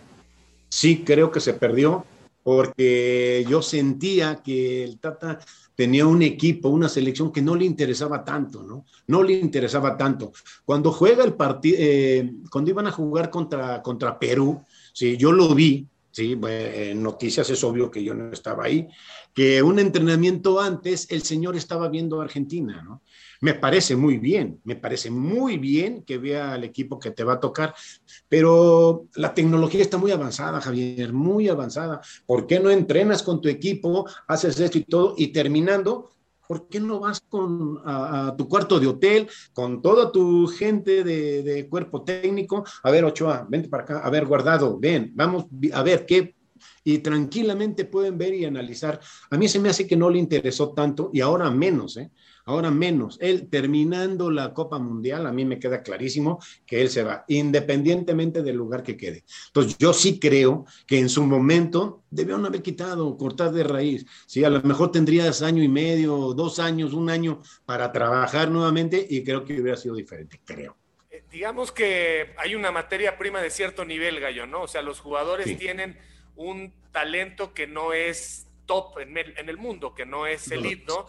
[0.70, 2.07] sí creo que se perdió
[2.49, 5.39] porque yo sentía que el Tata
[5.75, 8.87] tenía un equipo, una selección que no le interesaba tanto, ¿no?
[9.07, 10.33] No le interesaba tanto.
[10.65, 14.63] Cuando juega el partido, eh, cuando iban a jugar contra, contra Perú,
[14.95, 18.89] sí, yo lo vi, sí, en noticias es obvio que yo no estaba ahí,
[19.35, 23.03] que un entrenamiento antes el señor estaba viendo a Argentina, ¿no?
[23.40, 27.35] Me parece muy bien, me parece muy bien que vea al equipo que te va
[27.35, 27.72] a tocar,
[28.29, 32.01] pero la tecnología está muy avanzada, Javier, muy avanzada.
[32.27, 36.11] ¿Por qué no entrenas con tu equipo, haces esto y todo, y terminando,
[36.48, 41.44] ¿por qué no vas con, a, tu cuarto de hotel con toda tu gente de,
[41.44, 42.64] de, cuerpo técnico?
[42.83, 46.35] A ver, Ochoa, vente para acá, a ver, guardado, ven, vamos a ver qué.
[46.83, 48.98] Y tranquilamente pueden ver y analizar.
[49.31, 52.11] A mí se me hace que no le interesó tanto y ahora menos, ¿eh?
[52.49, 53.19] Ahora menos.
[53.21, 58.43] Él terminando la Copa Mundial, a mí me queda clarísimo que él se va, independientemente
[58.43, 59.23] del lugar que quede.
[59.49, 64.07] Entonces, yo sí creo que en su momento debieron haber quitado, cortar de raíz.
[64.25, 69.07] Sí, a lo mejor tendrías año y medio, dos años, un año para trabajar nuevamente
[69.09, 70.75] y creo que hubiera sido diferente, creo.
[71.11, 74.63] Eh, digamos que hay una materia prima de cierto nivel, Gallo, ¿no?
[74.63, 75.99] O sea, los jugadores tienen
[76.35, 81.07] un talento que no es top en el, mundo, que no es elite, ¿no?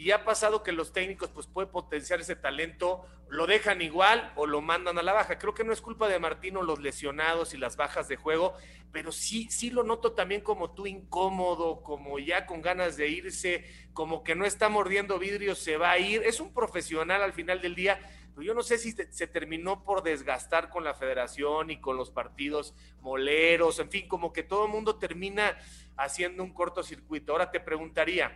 [0.00, 4.46] Y ha pasado que los técnicos pues pueden potenciar ese talento, lo dejan igual o
[4.46, 5.38] lo mandan a la baja.
[5.38, 8.54] Creo que no es culpa de Martino los lesionados y las bajas de juego,
[8.92, 13.66] pero sí, sí lo noto también como tú incómodo, como ya con ganas de irse,
[13.92, 16.22] como que no está mordiendo vidrio, se va a ir.
[16.22, 18.00] Es un profesional al final del día,
[18.34, 22.10] pero yo no sé si se terminó por desgastar con la federación y con los
[22.10, 25.58] partidos moleros, en fin, como que todo el mundo termina
[25.98, 27.32] haciendo un cortocircuito.
[27.32, 28.34] Ahora te preguntaría,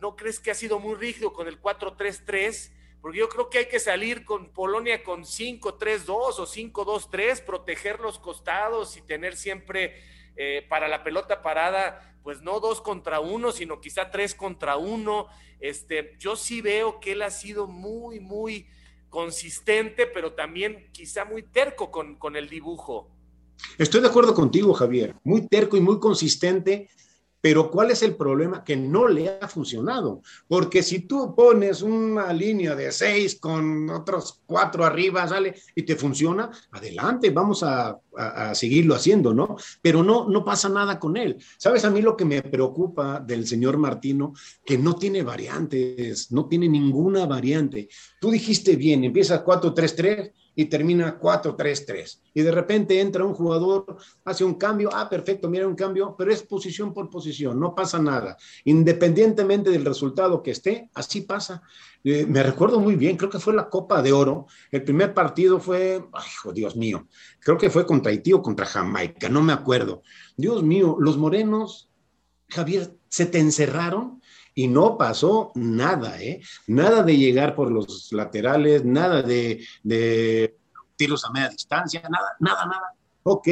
[0.00, 2.72] ¿no crees que ha sido muy rígido con el 4-3-3?
[3.00, 8.18] Porque yo creo que hay que salir con Polonia con 5-3-2 o 5-2-3, proteger los
[8.18, 9.94] costados y tener siempre
[10.36, 15.28] eh, para la pelota parada, pues no dos contra uno, sino quizá tres contra uno.
[15.60, 18.66] Este, yo sí veo que él ha sido muy, muy
[19.08, 23.10] consistente, pero también quizá muy terco con, con el dibujo.
[23.78, 25.14] Estoy de acuerdo contigo, Javier.
[25.24, 26.88] Muy terco y muy consistente
[27.40, 28.62] pero ¿cuál es el problema?
[28.62, 30.22] Que no le ha funcionado.
[30.46, 35.96] Porque si tú pones una línea de seis con otros cuatro arriba, sale y te
[35.96, 37.98] funciona, adelante, vamos a,
[38.52, 39.56] seguirlo haciendo, ¿no?
[39.80, 41.38] Pero no, no pasa nada con él.
[41.56, 44.34] ¿Sabes a mí lo que me preocupa del señor Martino?
[44.64, 47.88] Que no tiene variantes, no tiene ninguna variante.
[48.20, 52.20] Tú dijiste bien, empieza 4-3-3 y termina 4-3-3.
[52.34, 53.96] Y de repente entra un jugador,
[54.26, 57.98] hace un cambio, ah, perfecto, mira un cambio, pero es posición por posición, no pasa
[57.98, 58.36] nada.
[58.64, 61.62] Independientemente del resultado que esté, así pasa.
[62.04, 64.48] Eh, me recuerdo muy bien, creo que fue la Copa de Oro.
[64.70, 69.30] El primer partido fue, ay, Dios mío, creo que fue contra Haití o contra Jamaica,
[69.30, 70.02] no me acuerdo.
[70.36, 71.88] Dios mío, los morenos,
[72.50, 74.19] Javier, se te encerraron
[74.60, 76.42] y no pasó nada, ¿eh?
[76.66, 79.64] Nada de llegar por los laterales, nada de,
[80.96, 82.94] tiros a media distancia, nada, nada, nada.
[83.22, 83.48] Ok,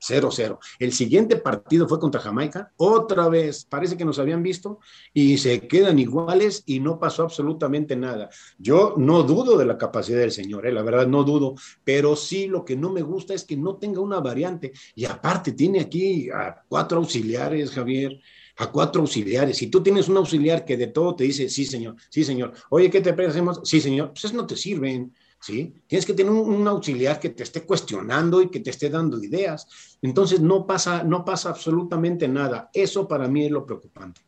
[0.00, 0.58] 0-0.
[0.80, 4.80] El siguiente partido fue contra Jamaica, otra vez, parece que nos habían visto
[5.14, 8.28] y se quedan iguales y no pasó absolutamente nada.
[8.58, 10.72] Yo no dudo de la capacidad del señor, ¿eh?
[10.72, 14.00] la verdad no dudo, pero sí lo que no me gusta es que no tenga
[14.00, 18.20] una variante y aparte tiene aquí a cuatro auxiliares, Javier,
[18.58, 19.56] a cuatro auxiliares.
[19.56, 22.90] Si tú tienes un auxiliar que de todo te dice, sí, señor, sí, señor, oye,
[22.90, 23.60] ¿qué te hacemos?
[23.64, 25.14] Sí, señor, pues no te sirven.
[25.40, 25.72] ¿Sí?
[25.86, 29.96] Tienes que tener un, auxiliar que te esté cuestionando y que te esté dando ideas.
[30.02, 32.70] Entonces no pasa, no pasa absolutamente nada.
[32.74, 34.20] Eso para mí es lo preocupante.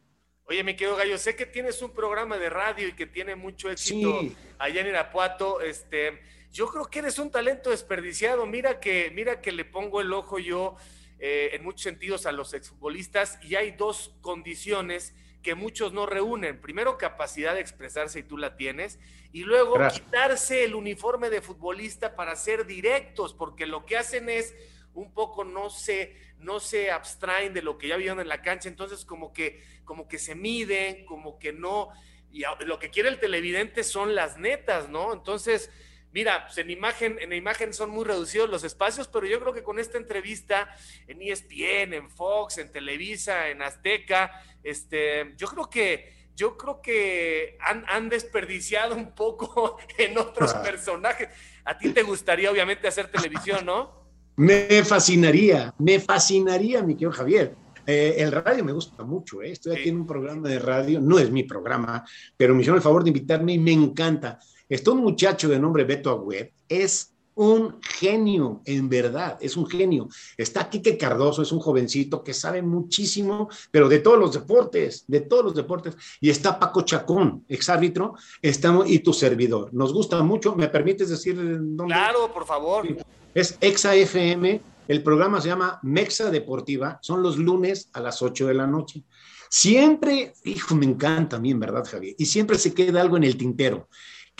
[0.44, 3.68] Oye, mi querido Gallo, sé que tienes un programa de radio y que tiene mucho
[3.68, 4.20] éxito
[4.60, 5.60] allá en Irapuato.
[5.60, 6.20] Este,
[6.52, 8.46] yo creo que eres un talento desperdiciado.
[8.46, 10.76] Mira que, mira que le pongo el ojo yo
[11.22, 16.60] eh, en muchos sentidos a los exfutbolistas y hay dos condiciones que muchos no reúnen.
[16.60, 18.98] Primero, capacidad de expresarse y tú la tienes.
[19.32, 24.54] Y luego, quitarse el uniforme de futbolista para ser directos, porque lo que hacen es
[24.94, 28.68] un poco no se, no se abstraen de lo que ya vieron en la cancha.
[28.68, 31.90] Entonces, como que, como que se miden, como que no.
[32.32, 35.12] Y lo que quiere el televidente son las netas, ¿no?
[35.12, 35.70] Entonces,
[36.12, 39.62] Mira, pues en imagen, en imagen son muy reducidos los espacios, pero yo creo que
[39.62, 40.68] con esta entrevista
[41.06, 47.58] en ESPN, en Fox, en Televisa, en Azteca, este, yo creo que yo creo que
[47.60, 50.62] han, desperdiciado un poco en otros ah.
[50.62, 51.28] personajes.
[51.64, 54.00] A ti te gustaría, obviamente, hacer televisión, ¿no?
[54.36, 57.54] Me fascinaría, me fascinaría, mi querido Javier.
[57.86, 59.50] Eh, el radio me gusta mucho, ¿eh?
[59.50, 62.04] estoy aquí en un programa de radio, no es mi programa,
[62.36, 64.38] pero me hicieron el favor de invitarme y me encanta.
[64.70, 70.08] Está un muchacho de nombre Beto Agüed, es un genio, en verdad, es un genio.
[70.36, 75.22] Está Quique Cardoso, es un jovencito que sabe muchísimo, pero de todos los deportes, de
[75.22, 75.96] todos los deportes.
[76.20, 79.72] Y está Paco Chacón, exárbitro, estamos, y tu servidor.
[79.72, 81.86] Nos gusta mucho, ¿me permites decir dónde?
[81.86, 82.86] Claro, por favor.
[83.34, 88.46] Es Exa FM, el programa se llama Mexa Deportiva, son los lunes a las 8
[88.46, 89.02] de la noche.
[89.48, 93.24] Siempre, hijo, me encanta a mí, en verdad, Javier, y siempre se queda algo en
[93.24, 93.88] el tintero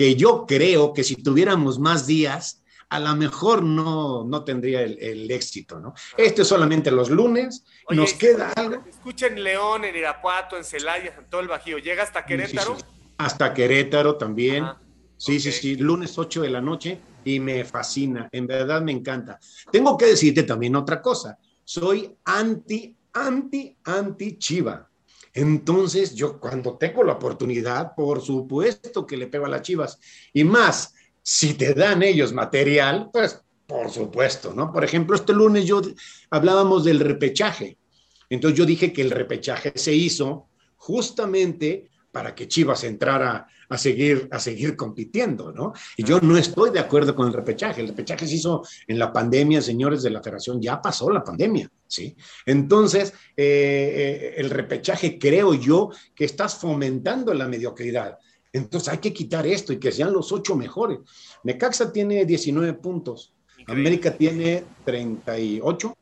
[0.01, 5.31] que yo creo que si tuviéramos más días, a lo mejor no, no tendría el,
[5.31, 5.93] éxito, ¿no?
[6.17, 8.83] Esto es solamente los lunes, nos queda algo.
[8.89, 12.79] Escucha en León, en Irapuato, en Celaya, en todo el Bajío, ¿llega hasta Querétaro?
[13.19, 14.65] Hasta Querétaro también.
[15.19, 19.39] sí, sí, sí, lunes 8 de la noche y me fascina, en verdad me encanta.
[19.71, 24.90] Tengo que decirte también otra cosa, soy anti, anti, anti Chiva.
[25.33, 29.99] Entonces, yo cuando tengo la oportunidad, por supuesto que le pego a las chivas.
[30.33, 34.73] Y más, si te dan ellos material, pues por supuesto, ¿no?
[34.73, 35.81] Por ejemplo, este lunes yo
[36.31, 37.79] hablábamos del repechaje.
[38.29, 44.29] Entonces yo dije que el repechaje se hizo justamente para que Chivas entrara a seguir,
[44.33, 45.73] a seguir compitiendo, ¿no?
[45.97, 47.81] Y yo no estoy de acuerdo con el repechaje.
[47.81, 51.71] El repechaje se hizo en la pandemia, señores de la federación, ya pasó la pandemia,
[51.87, 52.17] ¿sí?
[52.47, 58.19] Entonces, eh, eh, el repechaje creo yo que estás fomentando la mediocridad.
[58.53, 60.99] Entonces hay que quitar esto y que sean los ocho mejores.
[61.45, 63.33] Necaxa tiene 19 puntos,
[63.67, 65.97] América tiene 38,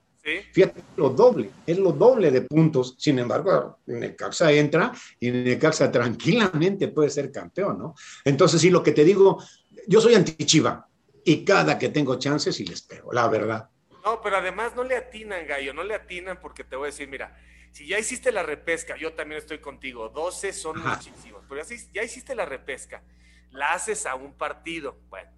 [0.53, 2.95] Fíjate, lo doble, es lo doble de puntos.
[2.99, 7.95] Sin embargo, Necaxa entra y Necaxa tranquilamente puede ser campeón, ¿no?
[8.25, 9.43] Entonces, sí, lo que te digo,
[9.87, 10.87] yo soy anti-Chiva
[11.25, 13.69] y cada que tengo chances sí les pego, la verdad.
[14.05, 17.09] No, pero además no le atinan, Gallo, no le atinan porque te voy a decir,
[17.09, 17.37] mira,
[17.73, 21.63] si ya hiciste la repesca, yo también estoy contigo, 12 son muchísimos, pero
[21.93, 23.03] ya hiciste la repesca,
[23.51, 25.38] la haces a un partido, bueno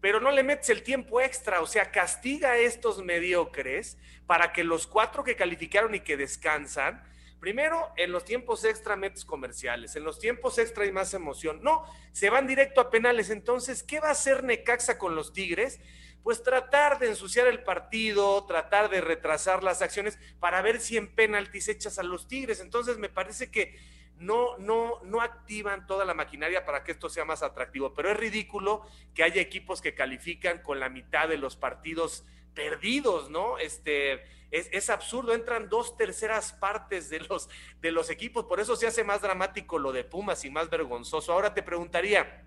[0.00, 4.62] pero no le metes el tiempo extra, o sea, castiga a estos mediocres para que
[4.64, 7.02] los cuatro que calificaron y que descansan,
[7.40, 11.60] primero en los tiempos extra metes comerciales, en los tiempos extra hay más emoción.
[11.62, 13.30] No, se van directo a penales.
[13.30, 15.80] Entonces, ¿qué va a hacer Necaxa con los Tigres?
[16.22, 21.14] Pues tratar de ensuciar el partido, tratar de retrasar las acciones para ver si en
[21.14, 22.60] penaltis echas a los Tigres.
[22.60, 23.78] Entonces, me parece que
[24.18, 27.94] no, no, no activan toda la maquinaria para que esto sea más atractivo.
[27.94, 28.82] Pero es ridículo
[29.14, 33.58] que haya equipos que califican con la mitad de los partidos perdidos, ¿no?
[33.58, 37.48] Este, es, absurdo, entran dos terceras partes de los,
[37.80, 41.32] de los equipos, por eso se hace más dramático lo de Pumas y más vergonzoso.
[41.32, 42.44] Ahora te preguntaría,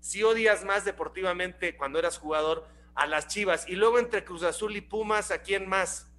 [0.00, 3.68] si odias más deportivamente cuando eras jugador a las Chivas.
[3.68, 6.11] Y luego entre Cruz Azul y Pumas, ¿a quién más?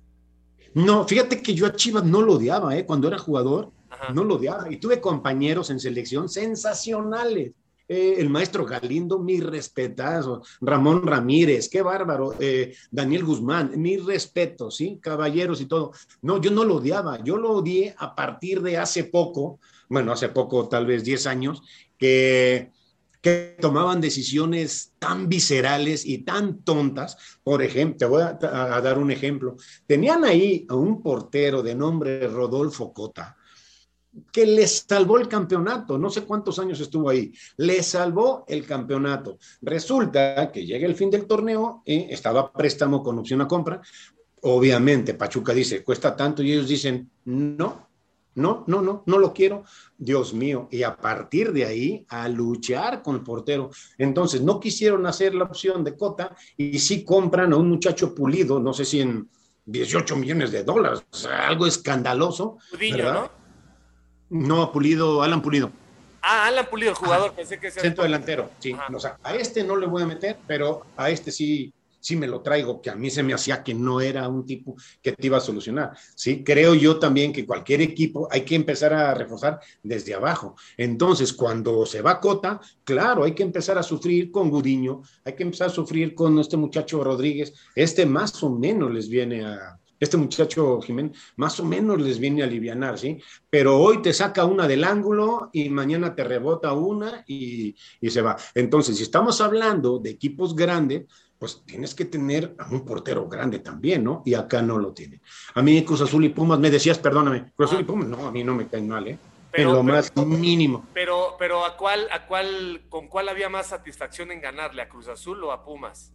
[0.76, 2.86] No, fíjate que yo a Chivas no lo odiaba, ¿eh?
[2.86, 3.72] Cuando era jugador,
[4.14, 4.72] no lo odiaba.
[4.72, 7.52] Y tuve compañeros en selección sensacionales.
[7.88, 10.42] Eh, el maestro Galindo, mi respetazo.
[10.62, 12.36] Ramón Ramírez, qué bárbaro.
[12.40, 15.00] Eh, Daniel Guzmán, mi respeto, ¿sí?
[15.02, 15.92] Caballeros y todo.
[16.22, 17.24] No, yo no lo odiaba.
[17.24, 19.60] Yo lo odié a partir de hace poco,
[19.90, 21.62] bueno, hace poco, tal vez 10 años,
[21.98, 22.72] que
[23.24, 27.18] que tomaban decisiones tan viscerales y tan tontas.
[27.42, 29.56] Por ejemplo, te voy a, dar un ejemplo.
[29.88, 33.38] Tenían ahí a un portero de nombre Rodolfo Cota,
[34.30, 35.98] que les salvó el campeonato.
[35.98, 37.32] No sé cuántos años estuvo ahí.
[37.56, 39.38] Le salvó el campeonato.
[39.62, 43.82] Resulta que llega el fin del torneo, eh, estaba préstamo con opción a compra.
[44.42, 47.88] Obviamente, Pachuca dice, cuesta tanto y ellos dicen, no,
[48.36, 49.64] no, no, no, no lo quiero.
[49.98, 50.68] Dios mío.
[50.72, 53.70] Y a partir de ahí, a luchar con el portero.
[53.98, 58.60] Entonces, no quisieron hacer la opción de Cota y sí compran a un muchacho pulido,
[58.60, 59.30] no sé si en
[59.66, 62.58] 18 millones de dólares, algo escandaloso.
[62.72, 63.44] Pudillo, ¿no?
[64.30, 65.72] No, Pulido, Alan Pulido.
[66.22, 68.76] Ah, Alan Pulido, el jugador, pensé que Centro delantero, sí.
[68.94, 71.74] O sea, a este no le voy a meter, pero a este sí
[72.04, 74.76] sí me lo traigo, que a mí se me hacía que no era un tipo
[75.02, 75.98] que te iba a solucionar.
[76.16, 80.56] Sí, creo yo también que cualquier equipo hay que empezar a reforzar desde abajo.
[80.76, 85.44] Entonces, cuando se va Cota, claro, hay que empezar a sufrir con Gudiño, hay que
[85.44, 87.54] empezar a sufrir con este muchacho Rodríguez.
[87.74, 92.42] Este más o menos les viene a, este muchacho Jiménez más o menos les viene
[92.42, 93.18] a aliviar, ¿sí?
[93.50, 98.22] Pero hoy te saca una del ángulo y mañana te rebota una y, y, se
[98.22, 98.36] va.
[98.54, 101.06] Entonces, si estamos hablando de equipos grandes,
[101.44, 104.24] pues tienes que tener a un portero grande también, ¿no?
[104.26, 105.22] Y acá no lo tienen.
[105.54, 107.88] A mí Cruz Azul y Pumas, me decías, perdóname, Cruz Azul y ah.
[107.88, 109.18] Pumas, no, a mí no me caen mal, ¿eh?
[109.52, 110.86] Pero, en lo más mínimo.
[110.94, 115.10] Pero, pero ¿a cuál, a cuál, con cuál había más satisfacción en ganarle, a Cruz
[115.10, 116.14] Azul o a Pumas?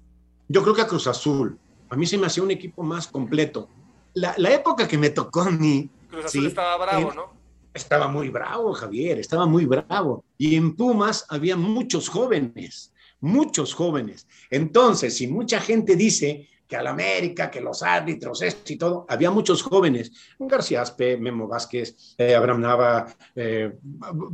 [0.49, 1.59] Yo creo que a Cruz Azul.
[1.91, 3.68] A mí se me hacía un equipo más completo.
[4.14, 5.91] La, época que me tocó a mí.
[6.09, 7.35] Cruz Azul estaba bravo, ¿no?
[7.74, 10.24] Estaba muy bravo, Javier, estaba muy bravo.
[10.39, 14.27] Y en Pumas había muchos jóvenes muchos jóvenes.
[14.51, 19.31] Entonces, si mucha gente dice que al América, que los árbitros, esto y todo, había
[19.31, 23.73] muchos jóvenes, García Aspe, Memo Vázquez, eh, Abraham Nava, eh,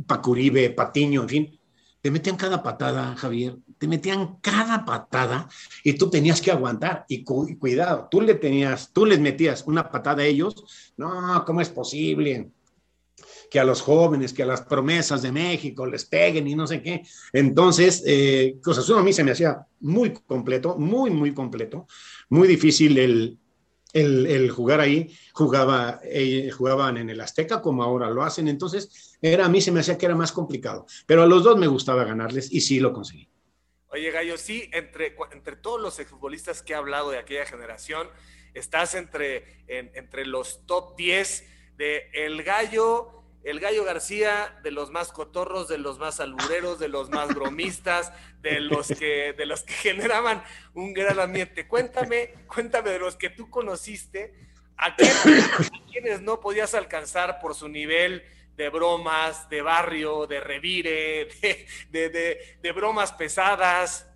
[0.05, 1.59] Pacuribe, Patiño, en fin,
[2.01, 5.47] te metían cada patada, Javier, te metían cada patada
[5.83, 9.89] y tú tenías que aguantar y, y, cuidado, tú le tenías, tú les metías una
[9.89, 12.51] patada a ellos, no, ¿cómo es posible?
[13.49, 16.81] Que a los jóvenes, que a las promesas de México les peguen y no sé
[16.81, 17.03] qué.
[17.33, 21.87] Entonces, eh, Cruz a mí se me hacía muy completo, muy, muy completo,
[22.29, 23.39] muy difícil el,
[23.93, 25.15] el, jugar ahí.
[25.33, 29.71] Jugaba, eh, jugaban en el Azteca como ahora lo hacen, entonces era, a mí se
[29.71, 32.79] me hacía que era más complicado, pero a los dos me gustaba ganarles y sí
[32.79, 33.29] lo conseguí.
[33.87, 38.09] Oye, Gallo, sí, entre, entre todos los exfutbolistas que he hablado de aquella generación,
[38.53, 41.45] estás entre, entre los top 10
[41.77, 46.89] de El Gallo, el Gallo García, de los más cotorros, de los más albureros, de
[46.89, 50.43] los más bromistas, de los que, de los que generaban
[50.73, 51.67] un gran ambiente.
[51.67, 54.33] Cuéntame, cuéntame de los que tú conociste,
[54.77, 54.95] a,
[55.91, 58.23] quienes no podías alcanzar por su nivel
[58.57, 61.27] de bromas, de barrio, de revire,
[61.91, 64.09] de, bromas pesadas.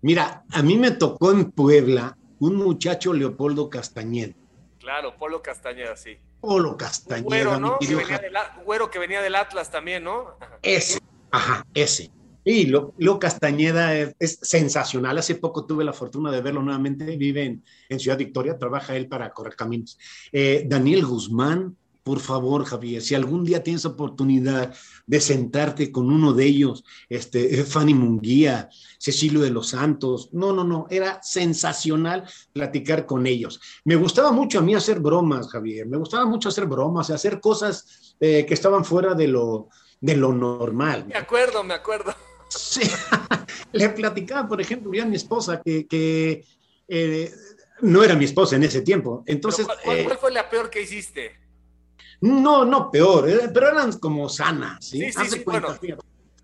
[0.00, 4.32] Mira, a mí me tocó en Puebla un muchacho Leopoldo Castañeda.
[4.78, 6.18] Claro, Polo Castañeda, sí.
[6.40, 7.26] Polo Castañeda.
[7.26, 7.78] Güero, ¿no?
[7.78, 8.34] Que venía del,
[8.64, 10.36] güero que venía del Atlas también, ¿no?
[10.62, 10.98] Ese,
[11.30, 12.10] ajá, ese.
[12.42, 15.18] Y lo, Castañeda es, sensacional.
[15.18, 17.16] Hace poco tuve la fortuna de verlo nuevamente.
[17.16, 19.98] Vive en, Ciudad Victoria, trabaja él para correr caminos.
[20.32, 24.74] Eh, Daniel Guzmán, por favor, Javier, si algún día tienes oportunidad
[25.06, 30.64] de sentarte con uno de ellos, este, Fanny Munguía, Cecilio de los Santos, no, no,
[30.64, 33.60] no, era sensacional platicar con ellos.
[33.84, 38.16] Me gustaba mucho a mí hacer bromas, Javier, me gustaba mucho hacer bromas, hacer cosas
[38.20, 39.68] eh, que estaban fuera de lo,
[40.00, 41.06] de lo normal.
[41.06, 42.14] Me acuerdo, me acuerdo.
[42.48, 42.82] Sí,
[43.72, 46.44] le platicaba, por ejemplo, a mi esposa que,
[46.88, 47.32] eh,
[47.82, 49.22] no era mi esposa en ese tiempo.
[49.26, 51.39] Entonces, ¿Cuál, eh, fue la peor que hiciste?
[52.20, 55.10] No, no, peor, eh, pero eran como sanas, ¿sí?
[55.10, 55.68] sí, sí, bueno.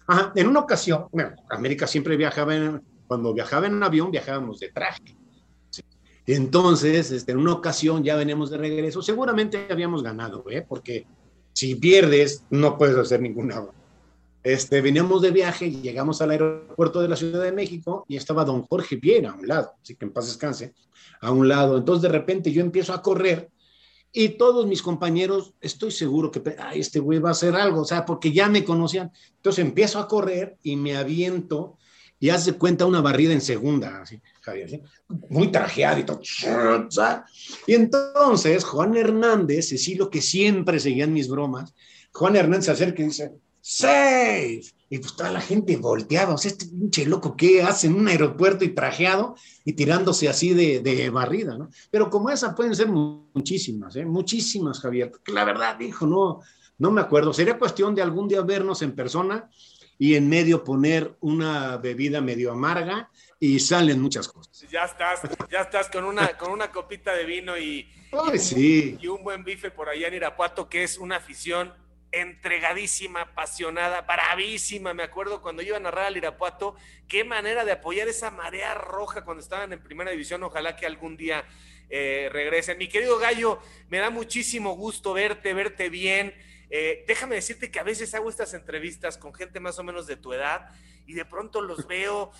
[0.06, 4.70] Ajá, en una ocasión, bueno, América siempre viajaba, en, cuando viajaba en avión, viajábamos de
[4.70, 5.16] traje.
[6.26, 10.64] Entonces, este, en una ocasión ya venimos de regreso, seguramente habíamos ganado, ¿eh?
[10.66, 11.06] porque
[11.52, 13.62] si pierdes, no puedes hacer ninguna.
[14.42, 18.62] Este, veníamos de viaje llegamos al aeropuerto de la Ciudad de México y estaba don
[18.62, 20.72] Jorge Viera a un lado, así que en paz descanse,
[21.20, 21.78] a un lado.
[21.78, 23.50] Entonces, de repente yo empiezo a correr
[24.18, 26.40] y todos mis compañeros, estoy seguro que
[26.72, 29.12] este güey va a hacer algo, o sea, porque ya me conocían.
[29.36, 31.76] Entonces empiezo a correr y me aviento
[32.18, 34.80] y hace cuenta una barrida en segunda, así, Javier,
[35.28, 36.22] muy trajeado y todo.
[37.66, 41.74] Y entonces Juan Hernández, Cecilio, que siempre seguían mis bromas,
[42.10, 44.62] Juan Hernández se acerca y dice, ¡Safe!
[44.88, 48.06] Y pues toda la gente volteaba, o sea, este pinche loco, ¿qué hace en un
[48.06, 49.34] aeropuerto y trajeado
[49.64, 51.70] y tirándose así de, de barrida, ¿no?
[51.90, 54.04] Pero como esa pueden ser muchísimas, ¿eh?
[54.04, 55.10] Muchísimas, Javier.
[55.26, 56.40] La verdad, dijo, no,
[56.78, 57.32] no me acuerdo.
[57.32, 59.50] Sería cuestión de algún día vernos en persona
[59.98, 63.10] y en medio poner una bebida medio amarga
[63.40, 64.66] y salen muchas cosas.
[64.70, 65.20] Ya estás,
[65.50, 67.88] ya estás con una, con una copita de vino y,
[68.38, 68.98] sí.
[69.00, 71.72] y un buen bife por allá en Irapuato, que es una afición
[72.20, 74.94] entregadísima, apasionada, bravísima.
[74.94, 76.76] Me acuerdo cuando iba a narrar al Irapuato,
[77.08, 80.42] qué manera de apoyar esa marea roja cuando estaban en primera división.
[80.42, 81.44] Ojalá que algún día
[81.88, 82.78] eh, regresen.
[82.78, 86.34] Mi querido Gallo, me da muchísimo gusto verte, verte bien.
[86.70, 90.16] Eh, déjame decirte que a veces hago estas entrevistas con gente más o menos de
[90.16, 90.70] tu edad
[91.06, 92.32] y de pronto los veo,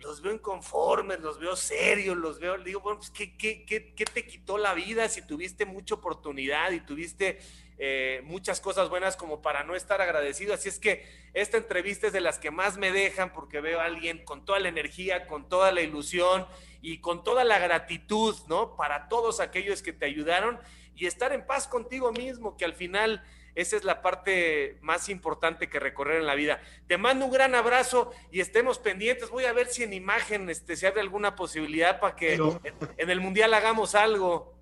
[0.00, 4.04] los veo inconformes, los veo serios, los veo, digo, bueno, pues ¿qué, qué, qué, qué
[4.04, 7.38] te quitó la vida si tuviste mucha oportunidad y tuviste
[7.78, 10.54] eh, muchas cosas buenas como para no estar agradecido?
[10.54, 13.84] Así es que esta entrevista es de las que más me dejan porque veo a
[13.84, 16.46] alguien con toda la energía, con toda la ilusión
[16.80, 18.76] y con toda la gratitud, ¿no?
[18.76, 20.58] Para todos aquellos que te ayudaron
[20.96, 23.22] y estar en paz contigo mismo, que al final
[23.60, 26.60] esa es la parte más importante que recorrer en la vida.
[26.86, 29.30] Te mando un gran abrazo y estemos pendientes.
[29.30, 33.20] Voy a ver si en imagen este, se abre alguna posibilidad para que en, el
[33.20, 34.54] Mundial hagamos algo.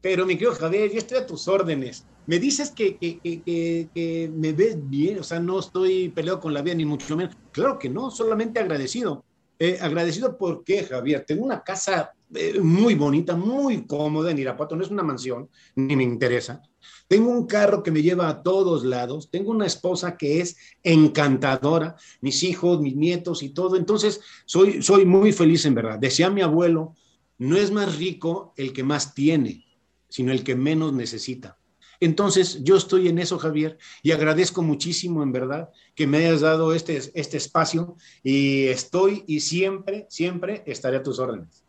[0.00, 2.06] Pero, mi querido Javier, yo estoy a tus órdenes.
[2.26, 6.74] Me dices que, que, me ves bien, o sea, no estoy peleado con la vida,
[6.74, 7.36] ni mucho menos.
[7.52, 9.24] Claro que no, solamente agradecido.
[9.58, 14.84] Eh, agradecido porque, Javier, tengo una casa eh, muy bonita, muy cómoda en Irapuato, no
[14.84, 16.62] es una mansión, ni me interesa.
[17.08, 21.96] Tengo un carro que me lleva a todos lados, tengo una esposa que es encantadora,
[22.20, 23.76] mis hijos, mis nietos y todo.
[23.76, 25.98] Entonces, soy, soy muy feliz en verdad.
[25.98, 26.94] Decía mi abuelo,
[27.38, 29.64] no es más rico el que más tiene,
[30.08, 31.58] sino el que menos necesita.
[32.00, 36.72] Entonces, yo estoy en eso, Javier, y agradezco muchísimo, en verdad, que me hayas dado
[36.72, 41.59] este, este espacio y estoy y siempre, siempre estaré a tus órdenes.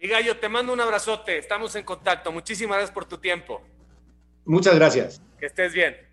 [0.00, 2.30] Y Gallo, te mando un abrazote, estamos en contacto.
[2.30, 3.62] Muchísimas gracias por tu tiempo.
[4.44, 5.20] Muchas gracias.
[5.38, 6.07] Que estés bien.